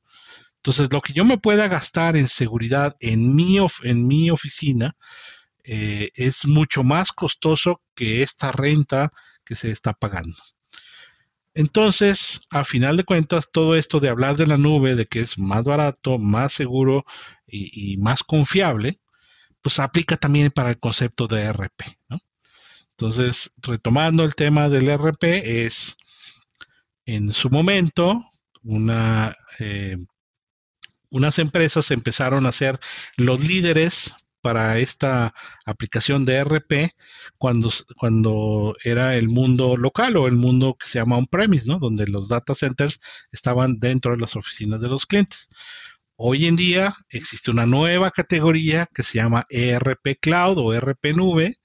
[0.58, 4.96] Entonces, lo que yo me pueda gastar en seguridad en mi, oficina
[5.64, 9.10] eh, es mucho más costoso que esta renta
[9.44, 10.38] que se está pagando.
[11.56, 15.40] Entonces, a final de cuentas, todo esto de hablar de la nube, de que es
[15.40, 17.04] más barato, más seguro
[17.48, 19.00] y más confiable,
[19.68, 21.84] pues aplica también para el concepto de RP.
[22.92, 25.98] Entonces, retomando el tema del RP, es
[27.06, 28.24] en su momento
[29.60, 29.98] eh,
[31.12, 32.80] unas empresas empezaron a ser
[33.18, 35.34] los líderes para esta
[35.66, 36.96] aplicación de RP
[37.38, 41.78] cuando, cuando era el mundo local o el mundo que se llama on-premise, ¿no?
[41.78, 43.02] donde los data centers
[43.34, 45.50] estaban dentro de las oficinas de los clientes.
[46.20, 51.58] Hoy en día existe una nueva categoría que se llama ERP Cloud o ERP Nube,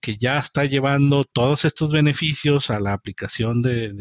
[0.00, 3.94] que ya está llevando todos estos beneficios a la aplicación del,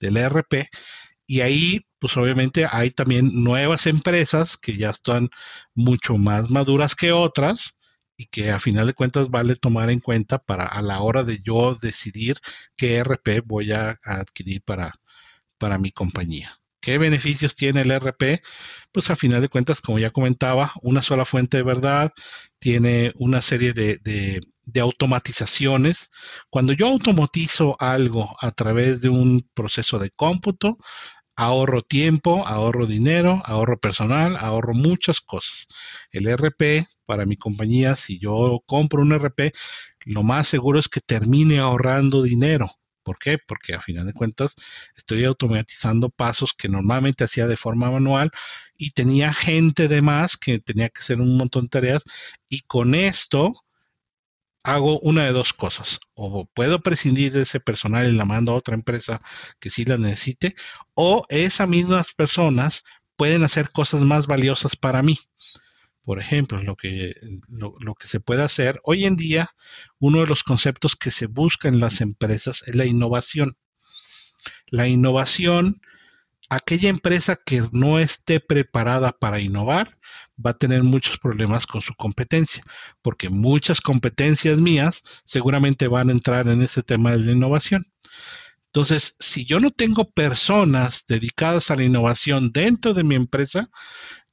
[0.00, 0.66] del ERP.
[1.26, 5.28] Y ahí, pues obviamente hay también nuevas empresas que ya están
[5.74, 7.76] mucho más maduras que otras
[8.16, 11.40] y que a final de cuentas vale tomar en cuenta para a la hora de
[11.42, 12.38] yo decidir
[12.76, 14.94] qué ERP voy a adquirir para,
[15.58, 16.61] para mi compañía.
[16.82, 18.42] ¿Qué beneficios tiene el RP?
[18.90, 22.12] Pues al final de cuentas, como ya comentaba, una sola fuente de verdad,
[22.58, 24.40] tiene una serie de,
[24.80, 26.10] automatizaciones.
[26.50, 30.76] Cuando yo automatizo algo a través de un proceso de cómputo,
[31.36, 35.68] ahorro tiempo, ahorro dinero, ahorro personal, ahorro muchas cosas.
[36.10, 39.52] El RP para mi compañía, si yo compro un RP,
[40.06, 43.38] lo más seguro es que termine ahorrando dinero ¿Por qué?
[43.46, 44.56] Porque a final de cuentas
[44.96, 48.30] estoy automatizando pasos que normalmente hacía de forma manual
[48.76, 52.04] y tenía gente de más que tenía que hacer un montón de tareas
[52.48, 53.52] y con esto
[54.64, 56.00] hago una de dos cosas.
[56.14, 59.20] O puedo prescindir de ese personal y la mando a otra empresa
[59.60, 60.54] que sí la necesite,
[60.94, 62.84] o esas mismas personas
[63.16, 65.18] pueden hacer cosas más valiosas para mí.
[66.04, 67.14] Por ejemplo, lo que,
[67.48, 69.48] lo, que se puede hacer hoy en día,
[69.98, 73.56] uno de los conceptos que se busca en las empresas es la innovación.
[74.66, 75.76] La innovación
[76.52, 79.98] aquella empresa que no esté preparada para innovar
[80.44, 82.62] va a tener muchos problemas con su competencia,
[83.00, 87.86] porque muchas competencias mías seguramente van a entrar en este tema de la innovación.
[88.66, 93.70] Entonces, si yo no tengo personas dedicadas a la innovación dentro de mi empresa,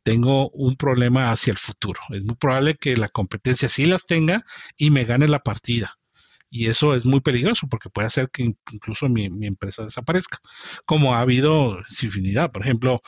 [0.03, 1.99] tengo un problema hacia el futuro.
[2.09, 4.43] Es muy probable que la competencia sí las tenga
[4.77, 5.93] y me gane la partida.
[6.51, 10.39] Y eso es muy peligroso porque puede hacer que incluso mi, empresa desaparezca,
[10.85, 12.51] como ha habido infinidad.
[12.51, 13.01] Por ejemplo,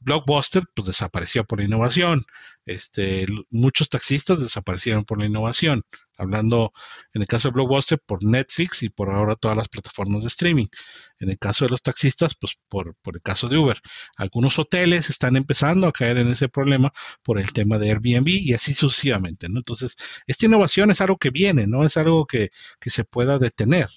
[0.00, 2.24] Blockbuster pues desapareció por la innovación.
[2.66, 5.82] Este, muchos taxistas desaparecieron por la innovación.
[6.18, 6.72] Hablando
[7.14, 10.66] en el caso de Blockbuster por Netflix y por ahora todas las plataformas de streaming.
[11.18, 13.78] En el caso de los taxistas, pues por, por el caso de Uber.
[14.16, 18.52] Algunos hoteles están empezando a caer en ese problema por el tema de Airbnb y
[18.52, 19.48] así sucesivamente.
[19.48, 19.58] ¿no?
[19.58, 22.50] Entonces, esta innovación es algo que viene, no es algo que,
[22.80, 23.88] que se pueda detener.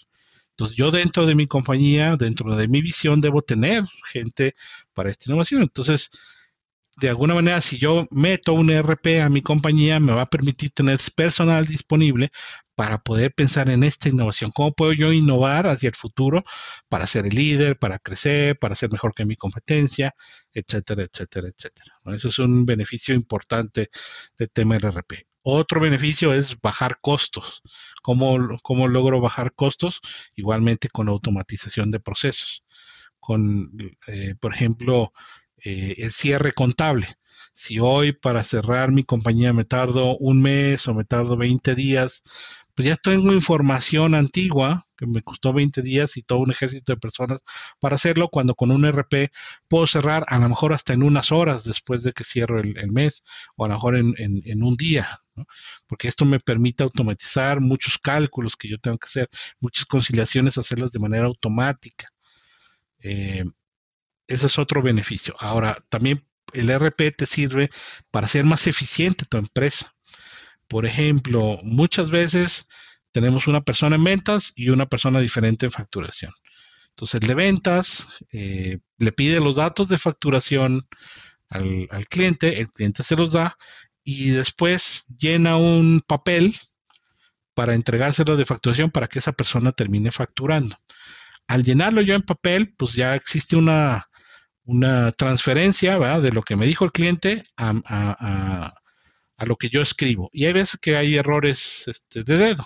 [0.51, 4.53] Entonces yo dentro de mi compañía, dentro de mi visión, debo tener gente
[4.93, 5.63] para esta innovación.
[5.63, 6.11] Entonces,
[6.97, 10.71] de alguna manera, si yo meto un ERP a mi compañía, me va a permitir
[10.71, 12.31] tener personal disponible
[12.75, 14.51] para poder pensar en esta innovación.
[14.53, 16.43] ¿Cómo puedo yo innovar hacia el futuro
[16.89, 20.13] para ser el líder, para crecer, para ser mejor que mi competencia,
[20.53, 21.95] etcétera, etcétera, etcétera?
[22.15, 23.89] Eso es un beneficio importante
[24.37, 25.27] del tema del ERP.
[25.43, 27.61] Otro beneficio es bajar costos.
[28.03, 30.01] ¿Cómo, ¿Cómo, logro bajar costos?
[30.35, 32.63] Igualmente con automatización de procesos.
[33.19, 33.71] Con,
[34.07, 35.13] eh, por ejemplo,
[35.63, 37.07] eh, el cierre contable.
[37.53, 42.23] Si hoy para cerrar mi compañía me tardo un mes o me tardo 20 días,
[42.75, 46.99] pues ya tengo información antigua que me costó 20 días y todo un ejército de
[46.99, 47.43] personas
[47.79, 49.31] para hacerlo, cuando con un RP
[49.67, 53.25] puedo cerrar a lo mejor hasta en unas horas después de que cierro el, mes
[53.55, 55.19] o a lo mejor en, un día,
[55.87, 60.91] porque esto me permite automatizar muchos cálculos que yo tengo que hacer, muchas conciliaciones, hacerlas
[60.91, 62.09] de manera automática.
[62.99, 63.45] Eh,
[64.31, 65.35] ese es otro beneficio.
[65.39, 67.69] Ahora, también el RP te sirve
[68.11, 69.93] para ser más eficiente tu empresa.
[70.67, 72.67] Por ejemplo, muchas veces
[73.11, 76.31] tenemos una persona en ventas y una persona diferente en facturación.
[76.89, 80.87] Entonces, de ventas eh, le pide los datos de facturación
[81.49, 83.57] al, al, cliente, el cliente se los da
[84.03, 86.55] y después llena un papel
[87.53, 90.77] para entregárselo de facturación para que esa persona termine facturando.
[91.47, 94.07] Al llenarlo yo en papel, pues ya existe una,
[94.63, 98.73] una transferencia de lo que me dijo el cliente a,
[99.45, 100.29] lo que yo escribo.
[100.31, 102.65] Y hay veces que hay errores este, de dedo.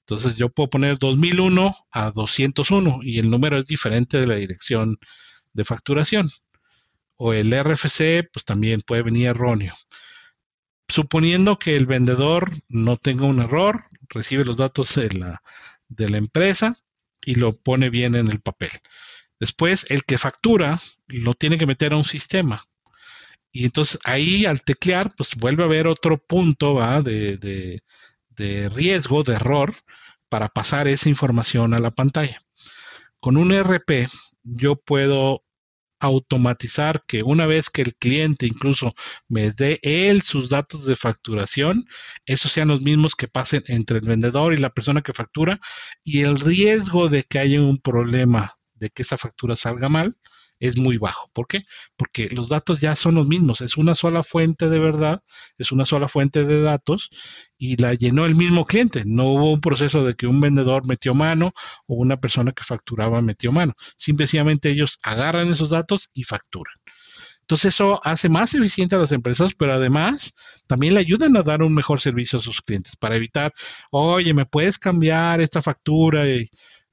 [0.00, 4.96] Entonces yo puedo poner 2001 a 201 y el número es diferente de la dirección
[5.52, 6.30] de facturación.
[7.16, 9.74] O el RFC, pues también puede venir erróneo.
[10.88, 15.42] Suponiendo que el vendedor no tenga un error, recibe los datos de la,
[15.88, 16.76] de la empresa
[17.24, 18.70] y lo pone bien en el papel.
[19.38, 22.62] Después, el que factura lo tiene que meter a un sistema.
[23.52, 29.34] Y entonces ahí al teclear, pues vuelve a haber otro punto de, de, riesgo, de
[29.34, 29.74] error,
[30.28, 32.40] para pasar esa información a la pantalla.
[33.20, 34.08] Con un RP,
[34.42, 35.44] yo puedo
[35.98, 38.94] automatizar que una vez que el cliente incluso
[39.28, 41.84] me dé él sus datos de facturación,
[42.26, 45.58] esos sean los mismos que pasen entre el vendedor y la persona que factura
[46.04, 50.16] y el riesgo de que haya un problema de que esa factura salga mal
[50.60, 51.30] es muy bajo.
[51.32, 51.62] ¿Por qué?
[51.96, 55.20] Porque los datos ya son los mismos, es una sola fuente de verdad,
[55.58, 57.10] es una sola fuente de datos
[57.58, 59.02] y la llenó el mismo cliente.
[59.04, 61.52] No hubo un proceso de que un vendedor metió mano
[61.86, 63.74] o una persona que facturaba metió mano.
[63.96, 66.74] Simplemente ellos agarran esos datos y facturan.
[67.46, 70.34] Entonces eso hace más eficiente a las empresas, pero además
[70.66, 73.52] también le ayudan a dar un mejor servicio a sus clientes para evitar,
[73.92, 76.24] oye, me puedes cambiar esta factura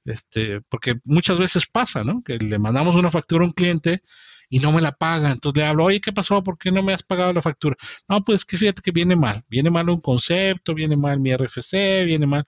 [0.04, 2.22] este, porque muchas veces pasa, ¿no?
[2.22, 4.02] Que le mandamos una factura a un cliente
[4.48, 5.32] y no me la paga.
[5.32, 6.42] Entonces le hablo, oye, ¿qué pasó?
[6.42, 7.76] ¿Por qué no me has pagado la factura?
[8.08, 9.42] No, pues que fíjate que viene mal.
[9.48, 12.44] Viene mal un concepto, viene mal mi RFC, viene mal.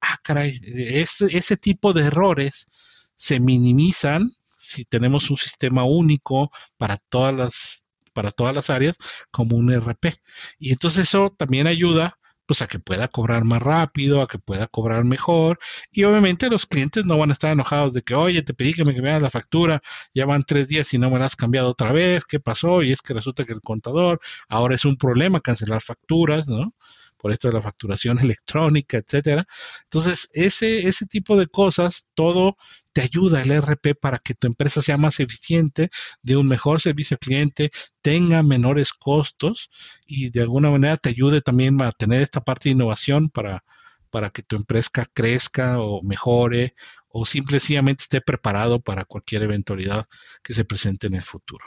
[0.00, 6.98] Ah, caray, ese, ese tipo de errores se minimizan si tenemos un sistema único para
[7.08, 8.96] todas las para todas las áreas
[9.30, 10.20] como un RP.
[10.58, 12.17] Y entonces eso también ayuda
[12.48, 15.58] pues a que pueda cobrar más rápido, a que pueda cobrar mejor.
[15.92, 18.84] Y obviamente los clientes no van a estar enojados de que, oye, te pedí que
[18.86, 19.80] me cambiaras la factura,
[20.14, 22.82] ya van tres días y no me la has cambiado otra vez, ¿qué pasó?
[22.82, 26.74] Y es que resulta que el contador ahora es un problema cancelar facturas, ¿no?
[27.18, 29.46] Por esto de la facturación electrónica, etcétera.
[29.84, 32.56] Entonces, ese, ese tipo de cosas, todo
[32.92, 35.90] te ayuda el RP para que tu empresa sea más eficiente,
[36.22, 37.70] de un mejor servicio al cliente,
[38.02, 39.70] tenga menores costos
[40.06, 43.64] y de alguna manera te ayude también a tener esta parte de innovación para,
[44.10, 46.74] para que tu empresa crezca o mejore
[47.08, 50.06] o simplemente esté preparado para cualquier eventualidad
[50.42, 51.64] que se presente en el futuro.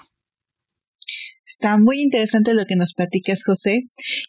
[1.52, 3.82] Está muy interesante lo que nos platicas, José.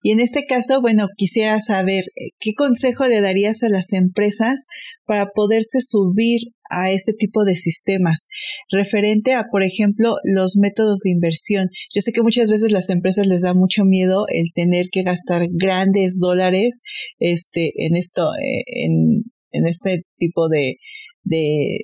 [0.02, 4.66] Y en este caso, bueno, quisiera saber eh, qué consejo le darías a las empresas
[5.06, 8.26] para poderse subir a este tipo de sistemas,
[8.70, 11.68] referente a, por ejemplo, los métodos de inversión.
[11.94, 15.42] Yo sé que muchas veces las empresas les da mucho miedo el tener que gastar
[15.52, 16.80] grandes dólares
[17.20, 20.76] este, en esto, eh, en, en este tipo de,
[21.22, 21.78] de,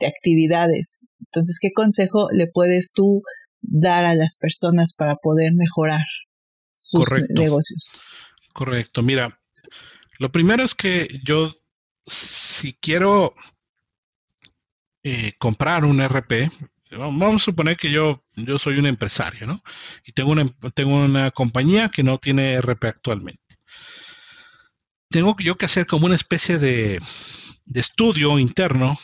[0.00, 1.06] de actividades.
[1.20, 3.22] Entonces, ¿qué consejo le puedes tú
[3.66, 6.04] dar a las personas para poder mejorar
[6.74, 8.00] sus negocios.
[8.52, 9.02] Correcto.
[9.02, 9.40] Mira,
[10.18, 11.50] lo primero es que yo,
[12.06, 13.34] si quiero
[15.02, 16.50] eh, comprar un RP,
[16.98, 19.62] vamos a suponer que yo, yo soy un empresario, ¿no?
[20.04, 23.40] Y tengo una, tengo una compañía que no tiene RP actualmente.
[25.08, 27.00] Tengo yo que hacer como una especie de,
[27.64, 28.98] de estudio interno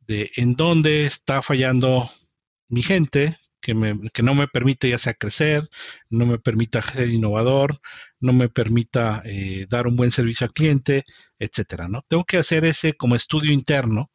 [0.00, 2.10] de en dónde está fallando
[2.68, 3.74] mi gente, que,
[4.22, 5.68] no me permite ya sea crecer,
[6.08, 7.80] no me permita ser innovador,
[8.20, 11.04] no me permita eh, dar un buen servicio al cliente,
[11.38, 12.02] etcétera, ¿no?
[12.08, 14.10] Tengo que hacer ese como estudio interno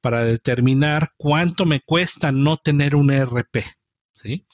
[0.00, 3.64] para determinar cuánto me cuesta no tener un ERP,
[4.14, 4.46] ¿sí?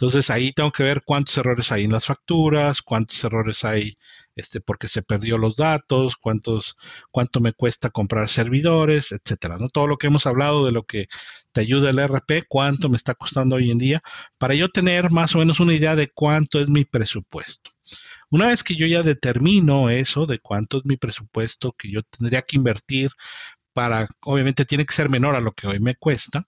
[0.00, 3.98] Entonces ahí tengo que ver cuántos errores hay en las facturas, cuántos errores hay
[4.34, 6.76] este, porque se perdió los datos, cuántos,
[7.10, 9.58] cuánto me cuesta comprar servidores, etcétera.
[9.58, 9.68] ¿no?
[9.68, 11.08] Todo lo que hemos hablado de lo que
[11.52, 14.00] te ayuda el RP, cuánto me está costando hoy en día,
[14.38, 17.70] para yo tener más o menos una idea de cuánto es mi presupuesto.
[18.30, 22.40] Una vez que yo ya determino eso, de cuánto es mi presupuesto que yo tendría
[22.40, 23.10] que invertir
[23.74, 26.42] para, obviamente tiene que ser menor a lo que hoy me cuesta,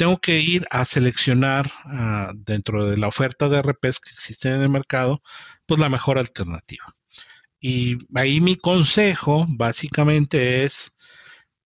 [0.00, 4.62] tengo que ir a seleccionar ah, dentro de la oferta de RPs que existen en
[4.62, 5.22] el mercado,
[5.66, 6.86] pues la mejor alternativa.
[7.60, 10.96] Y ahí mi consejo básicamente es,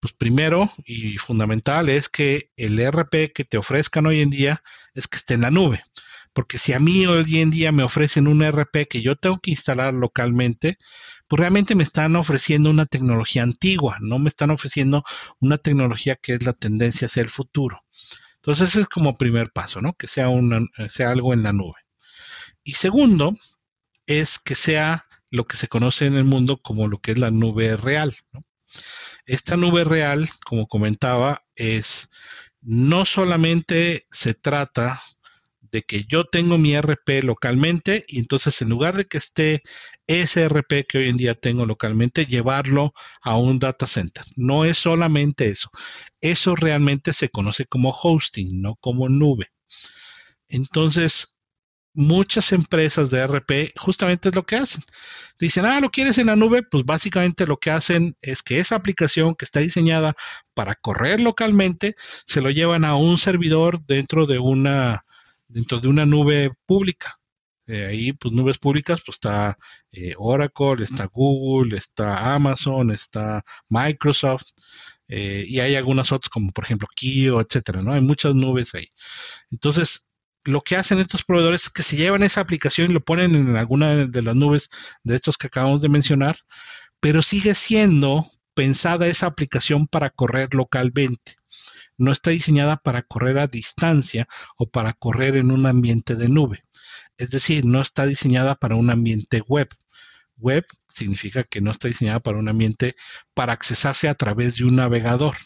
[0.01, 4.63] pues primero y fundamental es que el RP que te ofrezcan hoy en día
[4.95, 5.85] es que esté en la nube.
[6.33, 9.51] Porque si a mí hoy en día me ofrecen un RP que yo tengo que
[9.51, 10.79] instalar localmente,
[11.29, 15.05] pues realmente me están ofreciendo una tecnología antigua, no me están ofreciendo
[15.39, 17.83] una tecnología que es la tendencia hacia el futuro.
[18.43, 19.93] Entonces ese es como primer paso, ¿no?
[19.93, 20.29] Que sea,
[20.89, 21.79] sea algo en la nube.
[22.65, 23.33] Y segundo,
[24.07, 27.31] es que sea lo que se conoce en el mundo como lo que es la
[27.31, 28.13] nube real.
[29.27, 32.11] Esta nube real, como comentaba, es
[32.61, 35.01] no solamente se trata
[35.73, 39.63] de que yo tengo mi RP localmente y entonces en lugar de que esté
[40.07, 42.93] ese RP que hoy en día tengo localmente, llevarlo
[43.23, 44.25] a un data center.
[44.37, 45.71] No es solamente eso.
[46.21, 49.49] Eso realmente se conoce como hosting, no como nube.
[50.49, 51.39] Entonces,
[51.95, 54.83] muchas empresas de RP justamente es lo que hacen.
[55.39, 56.63] Dicen, ah, ¿lo quieres en la nube?
[56.63, 60.15] Pues básicamente lo que hacen es que esa aplicación que está diseñada
[60.55, 61.95] para correr localmente,
[62.27, 65.05] se lo llevan a un servidor dentro de una
[65.53, 67.15] dentro de una nube pública.
[67.67, 69.57] Eh, ahí, pues nubes públicas, pues está
[69.93, 74.49] eh, Oracle, está Google, está Amazon, está Microsoft,
[75.09, 77.93] eh, y hay algunas otras como por ejemplo Kio, etcétera, ¿no?
[77.93, 78.89] Hay muchas nubes ahí.
[79.51, 80.11] Entonces,
[80.45, 83.57] lo que hacen estos proveedores es que se llevan esa aplicación y lo ponen en
[83.57, 84.71] alguna de las nubes
[85.05, 86.37] de estos que acabamos de mencionar,
[87.01, 91.37] pero sigue siendo pensada esa aplicación para correr localmente
[92.03, 94.27] no está diseñada para correr a distancia
[94.57, 96.65] o para correr en un ambiente de nube.
[97.17, 99.69] Es decir, no está diseñada para un ambiente web.
[100.37, 102.97] Web significa que no está diseñada para un ambiente
[103.35, 105.37] para accesarse a través de un navegador,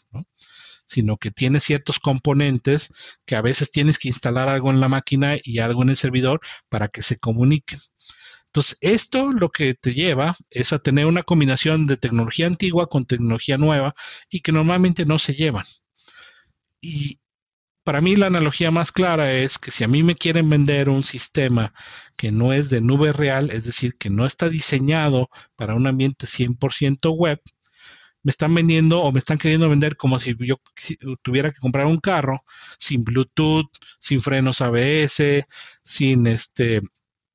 [0.86, 5.36] sino que tiene ciertos componentes que a veces tienes que instalar algo en la máquina
[5.42, 6.40] y algo en el servidor
[6.70, 7.80] para que se comuniquen.
[8.46, 13.04] Entonces, esto lo que te lleva es a tener una combinación de tecnología antigua con
[13.04, 13.94] tecnología nueva
[14.30, 15.66] y que normalmente no se llevan.
[16.87, 17.20] Y
[17.84, 21.03] para mí la analogía más clara es que si a mí me quieren vender un
[21.03, 21.74] sistema
[22.16, 26.26] que no es de nube real, es decir, que no está diseñado para un ambiente
[26.26, 27.41] 100% web,
[28.22, 30.61] me están vendiendo o me están queriendo vender como si yo
[31.22, 32.45] tuviera que comprar un carro
[32.78, 35.45] sin Bluetooth, sin frenos ABS,
[35.82, 36.82] sin este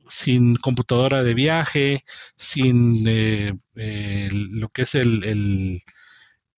[0.08, 5.82] sin computadora de viaje, sin eh, eh, lo que es el el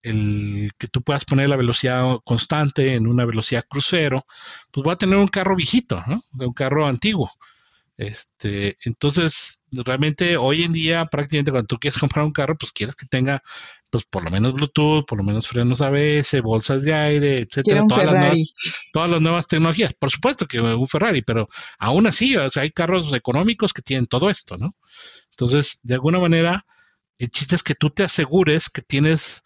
[0.04, 4.26] que tú puedas poner la velocidad constante en una velocidad crucero,
[4.72, 6.22] pues va a tener un carro viejito, ¿no?
[6.34, 7.32] De un carro antiguo.
[7.96, 12.96] Este, entonces, realmente hoy en día, prácticamente cuando tú quieres comprar un carro, pues quieres
[12.96, 13.42] que tenga,
[13.90, 18.06] pues por lo menos Bluetooth, por lo menos frenos ABS, bolsas de aire, etcétera, todas
[18.06, 18.54] las, nuevas,
[18.92, 19.94] todas las nuevas tecnologías.
[19.94, 21.48] Por supuesto que un Ferrari, pero
[21.80, 24.74] aún así, o sea, hay carros económicos que tienen todo esto, ¿no?
[25.32, 26.66] Entonces, de alguna manera,
[27.20, 29.44] el chiste es que tú te asegures que tienes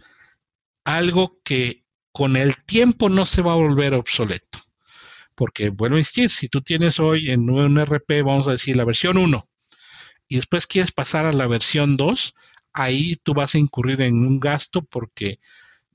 [0.87, 1.83] algo que
[2.13, 4.59] con el tiempo no se va a volver obsoleto.
[5.35, 8.85] Porque, vuelvo a insistir, si tú tienes hoy en un RP, vamos a decir, la
[8.85, 9.49] versión 1,
[10.29, 12.33] y después quieres pasar a la versión 2,
[12.71, 15.41] ahí tú vas a incurrir en un gasto porque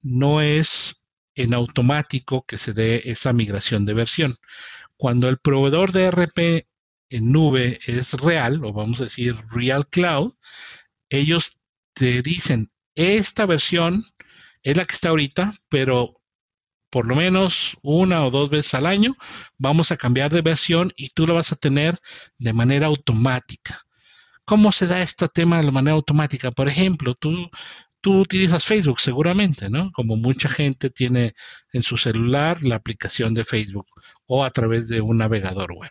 [0.02, 1.02] no es
[1.34, 4.36] en automático que se dé esa migración de versión.
[4.98, 6.68] Cuando el proveedor de RP
[7.08, 10.34] en nube es real, o vamos a decir Real Cloud,
[11.08, 11.62] ellos
[11.94, 14.04] te dicen, esta versión
[14.62, 16.20] es la que está ahorita, pero
[16.90, 19.14] por lo menos una o dos veces al año
[19.56, 21.96] vamos a cambiar de versión y tú la vas a tener
[22.38, 23.80] de manera automática.
[24.44, 26.50] ¿Cómo se da este tema de manera automática?
[26.50, 27.48] Por ejemplo, tú,
[28.02, 29.90] tú utilizas Facebook seguramente, ¿no?
[29.92, 31.32] Como mucha gente tiene
[31.72, 33.86] en su celular la aplicación de Facebook
[34.26, 35.90] o a través de un navegador web.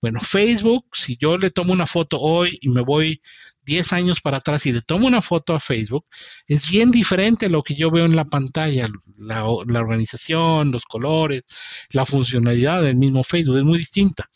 [0.00, 3.20] Bueno, Facebook, si yo le tomo una foto hoy y me voy
[3.68, 6.06] 10 años para atrás y le tomo una foto a Facebook,
[6.46, 8.88] es bien diferente a lo que yo veo en la pantalla.
[9.16, 11.44] La, organización, los colores,
[11.90, 14.28] la funcionalidad del mismo Facebook es muy distinta.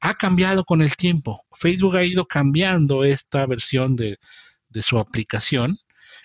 [0.00, 1.44] Ha cambiado con el tiempo.
[1.52, 4.18] Facebook ha ido cambiando esta versión de,
[4.70, 5.76] de su aplicación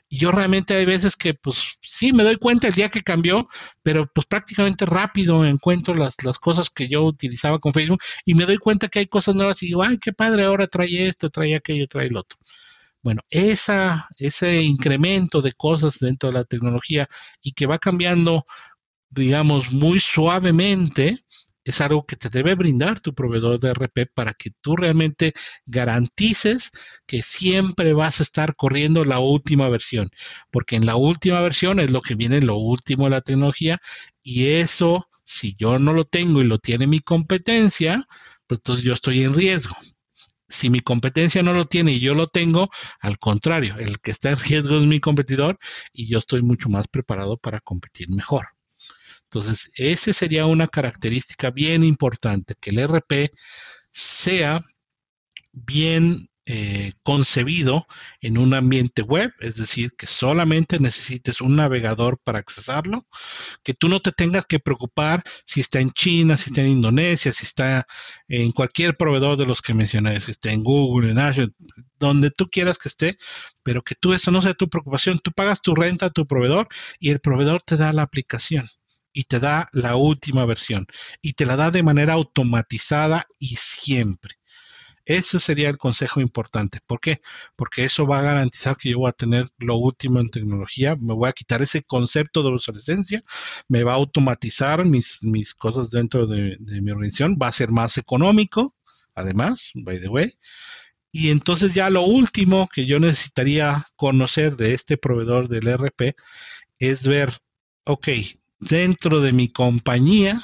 [0.09, 3.47] y yo realmente hay veces que, pues sí, me doy cuenta el día que cambió,
[3.83, 8.45] pero pues prácticamente rápido encuentro las, las cosas que yo utilizaba con Facebook y me
[8.45, 11.55] doy cuenta que hay cosas nuevas y digo, ay, qué padre, ahora trae esto, trae
[11.55, 12.37] aquello, trae el otro.
[13.03, 17.07] Bueno, esa, ese incremento de cosas dentro de la tecnología
[17.41, 18.45] y que va cambiando,
[19.09, 21.17] digamos, muy suavemente,
[21.71, 25.33] es algo que te debe brindar tu proveedor de RP para que tú realmente
[25.65, 26.71] garantices
[27.05, 30.09] que siempre vas a estar corriendo la última versión,
[30.51, 33.79] porque en la última versión es lo que viene lo último de la tecnología
[34.21, 38.03] y eso, si yo no lo tengo y lo tiene mi competencia,
[38.47, 39.75] pues entonces yo estoy en riesgo.
[40.49, 42.69] Si mi competencia no lo tiene y yo lo tengo,
[43.01, 45.59] al contrario, el que está en riesgo es mi competidor
[45.91, 48.56] y yo estoy mucho más preparado para competir mejor.
[49.27, 53.31] Entonces, esa sería una característica bien importante, que el RP
[53.91, 54.61] sea
[55.53, 57.87] bien eh, concebido
[58.21, 63.05] en un ambiente web, es decir, que solamente necesites un navegador para accesarlo,
[63.63, 67.33] que tú no te tengas que preocupar si está en China, si está en Indonesia,
[67.33, 67.85] si está
[68.29, 71.51] en cualquier proveedor de los que mencioné, si está en Google, en Azure,
[71.99, 73.17] donde tú quieras que esté,
[73.63, 76.69] pero que tú eso no sea tu preocupación, tú pagas tu renta a tu proveedor
[77.01, 78.65] y el proveedor te da la aplicación
[79.17, 80.85] y te da la última versión
[81.23, 84.35] y te la da de manera automatizada y siempre.
[85.05, 86.81] Ese sería el consejo importante.
[86.85, 87.19] ¿Por qué?
[87.55, 91.15] Porque eso va a garantizar que yo voy a tener lo último en tecnología, me
[91.15, 93.23] voy a quitar ese concepto de obsolescencia,
[93.67, 97.71] me va a automatizar mis, mis cosas dentro de, de mi organización, va a ser
[97.71, 98.75] más económico,
[99.15, 100.31] además, by the way.
[101.11, 106.15] Y entonces ya lo último que yo necesitaría conocer de este proveedor del RP
[106.77, 107.31] es ver,
[107.85, 108.09] ok,
[108.59, 110.41] dentro de mi compañía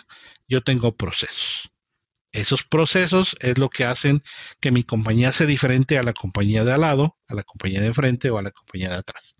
[0.48, 1.72] yo tengo procesos.
[2.32, 4.22] Esos procesos es lo que hacen
[4.60, 7.88] que mi compañía sea diferente a la compañía de al lado, a la compañía de
[7.88, 9.36] enfrente o a la compañía de atrás.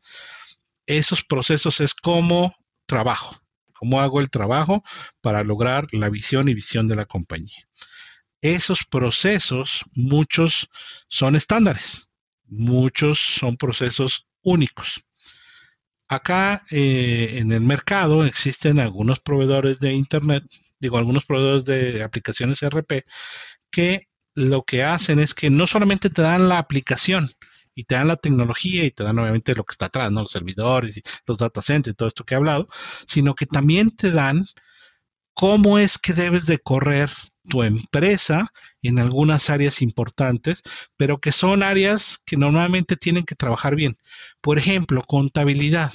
[0.86, 2.54] Esos procesos es cómo
[2.86, 3.36] trabajo,
[3.74, 4.84] cómo hago el trabajo
[5.22, 7.68] para lograr la visión y visión de la compañía.
[8.42, 10.70] Esos procesos, muchos
[11.08, 12.10] son estándares,
[12.46, 15.04] muchos son procesos únicos.
[16.08, 20.44] Acá eh, en el mercado existen algunos proveedores de Internet,
[20.80, 23.06] digo, algunos proveedores de aplicaciones RP
[23.72, 27.30] que lo que hacen es que no solamente te dan la aplicación
[27.76, 30.22] y te dan la tecnología y te dan obviamente lo que está atrás, ¿no?
[30.22, 32.68] Los servidores y los data centers y todo esto que he hablado,
[33.08, 34.44] sino que también te dan
[35.34, 37.10] cómo es que debes de correr
[37.50, 38.48] tu empresa
[38.82, 40.64] en algunas áreas importantes,
[40.98, 43.98] pero que son áreas que normalmente tienen que trabajar bien.
[44.42, 45.92] Por ejemplo, contabilidad.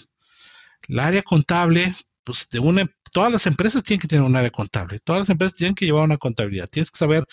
[0.88, 4.98] El área contable, pues de una, todas las empresas tienen que tener un área contable,
[5.00, 6.68] todas las empresas tienen que llevar una contabilidad.
[6.68, 7.24] Tienes que saber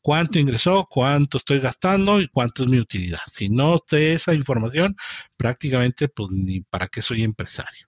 [0.00, 3.20] cuánto ingresó, cuánto estoy gastando y cuánto es mi utilidad.
[3.26, 4.96] Si no sé esa información,
[5.36, 7.86] prácticamente, pues ni para qué soy empresario.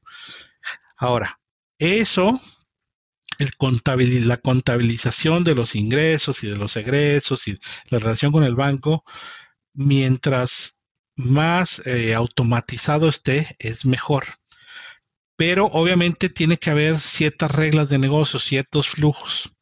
[0.97, 1.41] Ahora,
[1.79, 2.41] eso
[3.39, 7.57] la contabilización de los ingresos y de los egresos y
[7.91, 9.05] la relación con el banco,
[9.73, 10.81] mientras
[11.17, 14.25] más eh, automatizado esté, es mejor.
[15.37, 19.53] Pero obviamente tiene que haber ciertas reglas de negocio, ciertos flujos.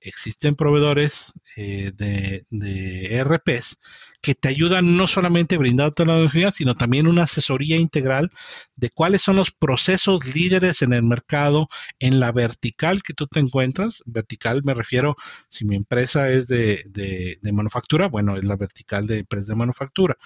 [0.00, 3.78] Existen proveedores eh, de, de ERPs
[4.20, 8.28] que te ayudan no solamente a brindar tecnología, sino también una asesoría integral
[8.74, 11.68] de cuáles son los procesos líderes en el mercado
[12.00, 14.02] en la vertical que tú te encuentras.
[14.06, 15.16] Vertical me refiero,
[15.48, 20.16] si mi empresa es de, manufactura, bueno, es la vertical de empresas de manufactura.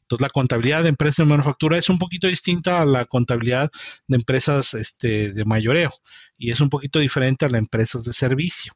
[0.00, 3.70] Entonces, la contabilidad de empresas de manufactura es un poquito distinta a la contabilidad
[4.08, 5.92] de empresas este, de mayoreo
[6.38, 8.72] y es un poquito diferente a las empresas de servicio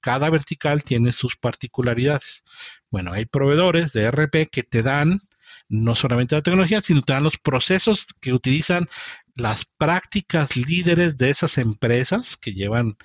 [0.00, 2.44] cada vertical tiene sus particularidades.
[2.90, 5.20] Bueno, hay proveedores de RP que te dan
[5.68, 8.88] no solamente la tecnología, sino te dan los procesos que utilizan
[9.36, 12.96] las prácticas líderes de esas empresas que llevan,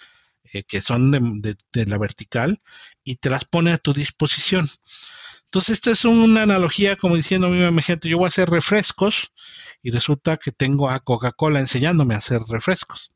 [0.46, 2.60] eh, que son de, la vertical,
[3.04, 4.68] y te las pone a tu disposición.
[5.46, 9.32] Entonces, esta es una analogía como diciendo, mi gente, yo voy a hacer refrescos
[9.84, 13.14] y resulta que tengo a Coca-Cola enseñándome a hacer refrescos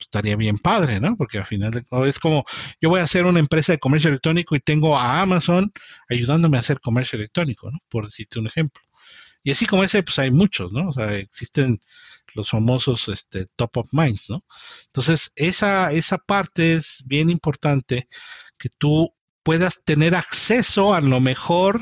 [0.00, 1.16] estaría bien padre, ¿no?
[1.16, 1.72] Porque al final
[2.06, 2.44] es como,
[2.80, 5.72] yo voy a hacer una empresa de comercio electrónico y tengo a Amazon
[6.08, 7.78] ayudándome a hacer comercio electrónico, ¿no?
[7.88, 8.82] Por decirte un ejemplo.
[9.42, 10.88] Y así como ese, pues hay muchos, ¿no?
[10.88, 11.80] O sea, existen
[12.34, 14.42] los famosos este, top of minds, ¿no?
[14.86, 18.08] Entonces, esa, esa parte es bien importante
[18.58, 21.80] que tú puedas tener acceso a lo mejor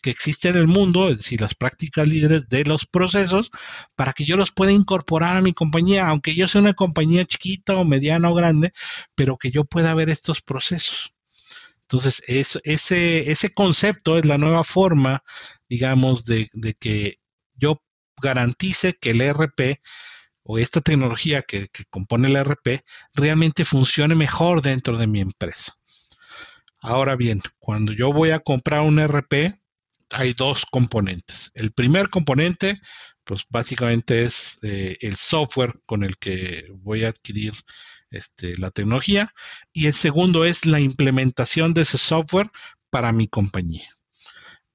[0.00, 3.50] que existe en el mundo, es decir, las prácticas líderes de los procesos,
[3.96, 7.76] para que yo los pueda incorporar a mi compañía, aunque yo sea una compañía chiquita
[7.76, 8.72] o mediana o grande,
[9.14, 11.12] pero que yo pueda ver estos procesos.
[11.82, 15.22] Entonces, ese, ese concepto es la nueva forma,
[15.70, 17.18] digamos, de, que
[17.54, 17.82] yo
[18.20, 19.80] garantice que el ERP
[20.42, 22.84] o esta tecnología que, que, compone el ERP
[23.14, 25.78] realmente funcione mejor dentro de mi empresa.
[26.78, 29.54] Ahora bien, cuando yo voy a comprar un ERP,
[30.12, 31.50] hay dos componentes.
[31.54, 32.80] El primer componente,
[33.24, 37.52] pues básicamente es eh, el software con el que voy a adquirir
[38.10, 39.30] este, la tecnología.
[39.72, 42.50] Y el segundo es la implementación de ese software
[42.90, 43.88] para mi compañía.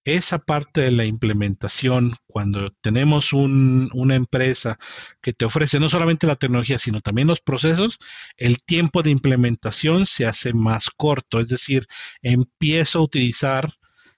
[0.05, 4.77] Esa parte de la implementación, cuando tenemos una empresa
[5.21, 7.99] que te ofrece no solamente la tecnología, sino también los procesos,
[8.35, 11.39] el tiempo de implementación se hace más corto.
[11.39, 11.85] Es decir,
[12.21, 13.69] empiezo a utilizar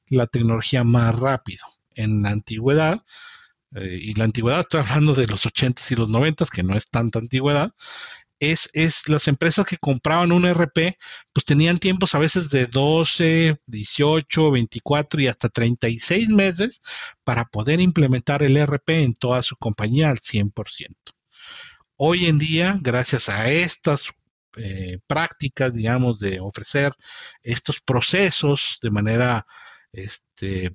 [0.08, 1.66] la tecnología más rápido.
[1.96, 3.02] En la antigüedad,
[3.76, 6.90] eh, y la antigüedad estoy hablando de los 80s y los 90s, que no es
[6.90, 7.72] tanta antigüedad,
[8.40, 10.98] es, es, las empresas que compraban un RP,
[11.34, 16.82] pues tenían tiempos a veces de 12, 18, 24 y hasta 36 meses
[17.24, 20.54] para poder implementar el RP en toda su compañía al 100%.
[21.98, 24.12] Hoy en día, gracias a estas
[24.58, 26.94] eh, prácticas, digamos, de ofrecer
[27.42, 29.46] estos procesos de manera
[29.96, 30.74] este,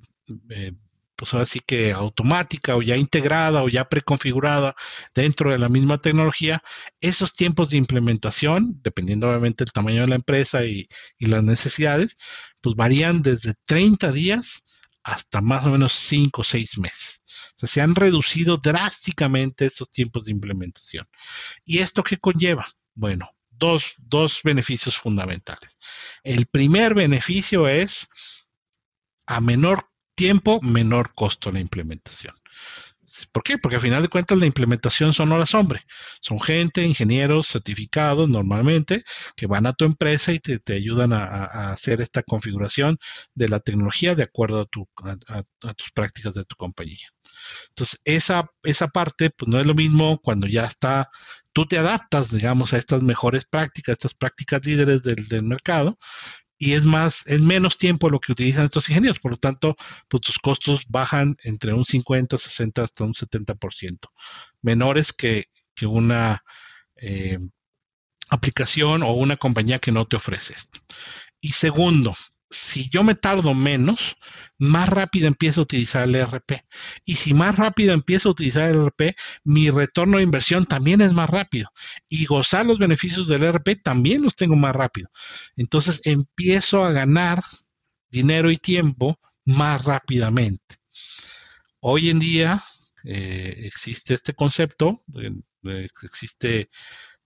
[0.49, 0.73] eh,
[1.21, 4.73] pues así que automática o ya integrada o ya preconfigurada
[5.13, 6.63] dentro de la misma tecnología,
[6.99, 10.87] esos tiempos de implementación, dependiendo obviamente del tamaño de la empresa y,
[11.19, 12.17] las necesidades,
[12.59, 14.63] pues varían desde 30 días
[15.03, 17.23] hasta más o menos 5 o 6 meses.
[17.27, 21.05] O sea, se han reducido drásticamente estos tiempos de implementación.
[21.63, 22.67] ¿Y esto qué conlleva?
[22.95, 25.77] Bueno, dos, dos beneficios fundamentales.
[26.23, 28.07] El primer beneficio es
[29.25, 32.35] a menor tiempo, menor costo la implementación.
[33.31, 33.57] ¿Por qué?
[33.57, 35.85] Porque al final de cuentas la implementación son horas hombre.
[36.21, 39.03] Son gente, ingenieros certificados normalmente
[39.35, 42.97] que van a tu empresa y te, ayudan a, hacer esta configuración
[43.33, 44.61] de la tecnología de acuerdo
[45.03, 47.07] a, a, tus prácticas de tu compañía.
[47.69, 51.09] Entonces, esa, esa parte, pues no es lo mismo cuando ya está,
[51.53, 55.97] tú te adaptas, digamos, a estas mejores prácticas, estas prácticas líderes del, del mercado,
[56.61, 59.75] y es más, es menos tiempo lo que utilizan estos ingenieros, por lo tanto,
[60.07, 63.97] pues tus costos bajan entre un 50, 60 hasta un 70%,
[64.61, 65.45] menores que,
[65.81, 66.43] una
[66.97, 67.39] eh,
[68.29, 70.79] aplicación o una compañía que no te ofrece esto.
[71.39, 72.15] Y segundo,
[72.51, 74.17] si yo me tardo menos,
[74.57, 76.51] más rápido empiezo a utilizar el ERP.
[77.05, 81.13] Y si más rápido empiezo a utilizar el ERP, mi retorno de inversión también es
[81.13, 81.69] más rápido.
[82.09, 85.09] Y gozar los beneficios del ERP también los tengo más rápido.
[85.55, 87.41] Entonces empiezo a ganar
[88.11, 90.75] dinero y tiempo más rápidamente.
[91.79, 92.61] Hoy en día
[93.05, 96.69] eh, existe este concepto, eh, existe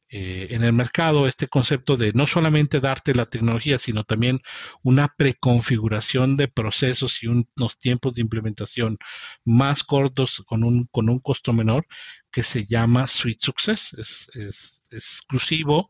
[0.07, 4.39] eh, en el mercado este concepto de no solamente darte la tecnología, sino también
[4.83, 8.99] una preconfiguración de procesos y unos tiempos de implementación
[9.45, 11.87] más cortos con un, con un costo menor
[12.31, 13.93] que se llama Suite Success.
[13.93, 15.89] Es, exclusivo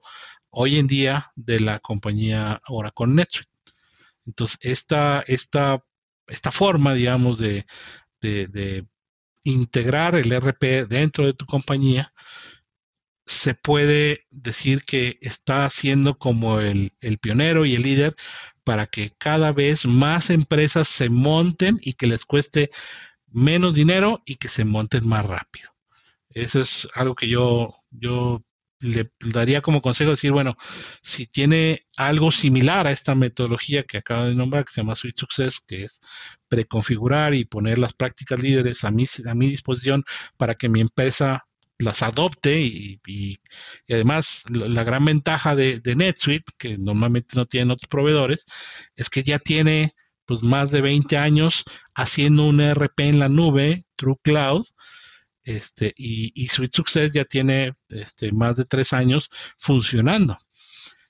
[0.49, 3.51] hoy en día de la compañía Oracle NetSuite.
[4.25, 5.83] Entonces, esta, esta,
[6.27, 7.65] esta forma, digamos, de,
[8.21, 8.87] de
[9.43, 12.11] integrar el RP dentro de tu compañía
[13.25, 18.15] se puede decir que está siendo como el, el, pionero y el líder
[18.63, 22.71] para que cada vez más empresas se monten y que les cueste
[23.31, 25.69] menos dinero y que se monten más rápido.
[26.29, 28.43] Eso es algo que yo, yo
[28.81, 30.57] le daría como consejo decir, bueno,
[31.01, 35.19] si tiene algo similar a esta metodología que acaba de nombrar, que se llama Suite
[35.19, 36.01] Success, que es
[36.47, 40.03] preconfigurar y poner las prácticas líderes a mi, a mi disposición
[40.37, 41.47] para que mi empresa
[41.79, 43.37] las adopte y,
[43.89, 48.45] además la, gran ventaja de, NetSuite, que normalmente no tienen otros proveedores,
[48.95, 49.93] es que ya tiene
[50.25, 51.63] pues más de 20 años
[51.93, 54.65] haciendo un ERP en la nube, True Cloud,
[55.43, 60.37] este, y, y Suite Success ya tiene este, más de tres años funcionando.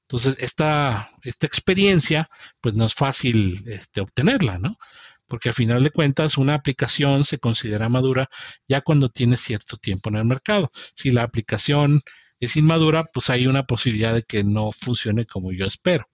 [0.01, 2.29] Entonces, esta, esta experiencia,
[2.61, 4.77] pues no es fácil este, obtenerla, ¿no?
[5.27, 8.29] Porque a final de cuentas, una aplicación se considera madura
[8.67, 10.71] ya cuando tiene cierto tiempo en el mercado.
[10.95, 12.01] Si la aplicación
[12.39, 16.07] es inmadura, pues hay una posibilidad de que no funcione como yo espero.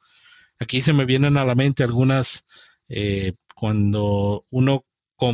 [0.60, 2.48] Aquí se me vienen a la mente algunas,
[2.88, 4.86] eh, cuando uno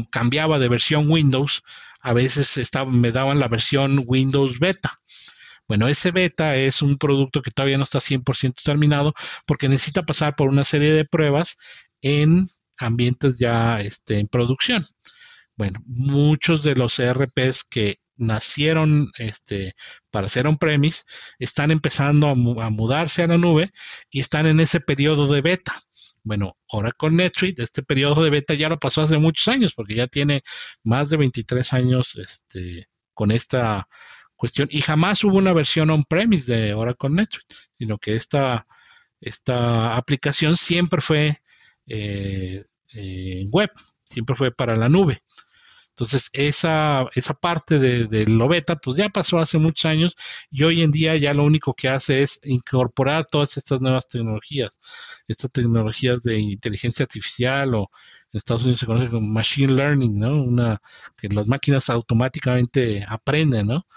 [0.10, 1.64] cambiaba de versión Windows,
[2.02, 4.98] a veces me daban la versión Windows Beta.
[5.68, 9.14] Bueno, ese beta es un producto que todavía no está 100% terminado
[9.46, 11.58] porque necesita pasar por una serie de pruebas
[12.02, 12.48] en
[12.80, 14.84] ambientes ya este, en producción.
[15.56, 19.76] Bueno, muchos de los ERPs que nacieron este,
[20.12, 21.04] para ser on-premise
[21.40, 23.72] están empezando a, mudarse a la nube
[24.10, 25.82] y están en ese periodo de beta.
[26.24, 29.96] Bueno, ahora con NetSuite, este periodo de beta ya lo pasó hace muchos años, porque
[29.96, 30.42] ya tiene
[30.84, 33.88] más de 23 años este, con esta
[34.36, 34.68] cuestión.
[34.72, 38.68] Y jamás hubo una versión on-premise de Oracle NetSuite, sino que esta,
[39.22, 41.42] esta aplicación siempre fue
[41.88, 43.72] eh, eh, web,
[44.04, 45.22] siempre fue para la nube.
[45.98, 50.16] Entonces, esa, esa parte de, de lo beta, pues ya pasó hace muchos años
[50.52, 54.80] y hoy en día ya lo único que hace es incorporar todas estas nuevas tecnologías,
[55.28, 57.90] estas tecnologías de inteligencia artificial o
[58.32, 60.44] en Estados Unidos se conoce como machine learning, ¿no?
[60.44, 60.82] Una
[61.18, 63.88] que las máquinas automáticamente aprenden, ¿no?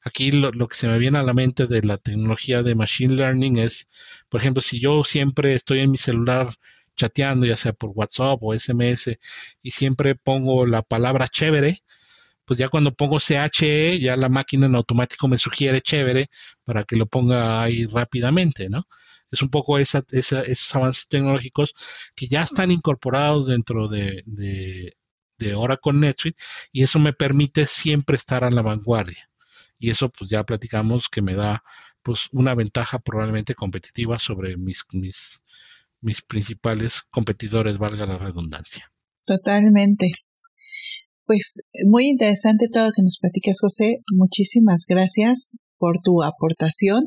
[0.00, 3.14] Aquí lo, lo, que se me viene a la mente de la tecnología de machine
[3.14, 3.90] learning es,
[4.30, 6.48] por ejemplo, si yo siempre estoy en mi celular
[6.96, 9.18] chateando, ya sea por WhatsApp o SMS,
[9.62, 11.82] y siempre pongo la palabra chévere,
[12.44, 16.28] pues ya cuando pongo CHE, ya la máquina en automático me sugiere chévere
[16.64, 18.86] para que lo ponga ahí rápidamente, ¿no?
[19.30, 21.74] Es un poco esa, esos avances tecnológicos
[22.14, 24.96] que ya están incorporados dentro de, de,
[25.38, 26.40] de Oracle NetSuite
[26.72, 29.30] y eso me permite siempre estar a la vanguardia.
[29.78, 31.64] Y eso pues ya platicamos que me da
[32.02, 34.84] pues una ventaja probablemente competitiva sobre mis
[36.02, 38.92] mis principales competidores, valga la redundancia.
[39.24, 40.10] Totalmente.
[41.24, 44.00] Pues muy interesante todo lo que nos platicas, José.
[44.12, 47.04] Muchísimas gracias por tu aportación.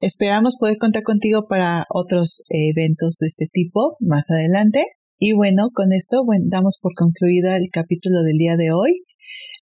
[0.00, 4.84] Esperamos poder contar contigo para otros eventos de este tipo más adelante.
[5.18, 9.04] Y bueno, con esto damos por concluida el capítulo del día de hoy.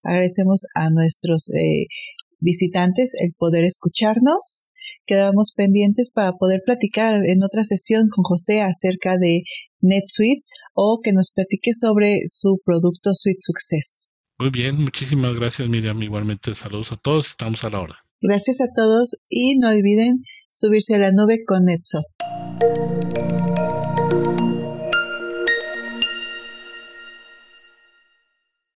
[0.03, 1.87] Agradecemos a nuestros eh,
[2.39, 4.68] visitantes el poder escucharnos
[5.05, 9.43] quedamos pendientes para poder platicar en otra sesión con José acerca de
[9.81, 14.11] NetSuite o que nos platique sobre su producto Suite Success.
[14.39, 16.01] Muy bien, muchísimas gracias Miriam.
[16.01, 17.95] Igualmente saludos a todos, estamos a la hora.
[18.21, 23.48] Gracias a todos y no olviden subirse a la nube con NetSuite.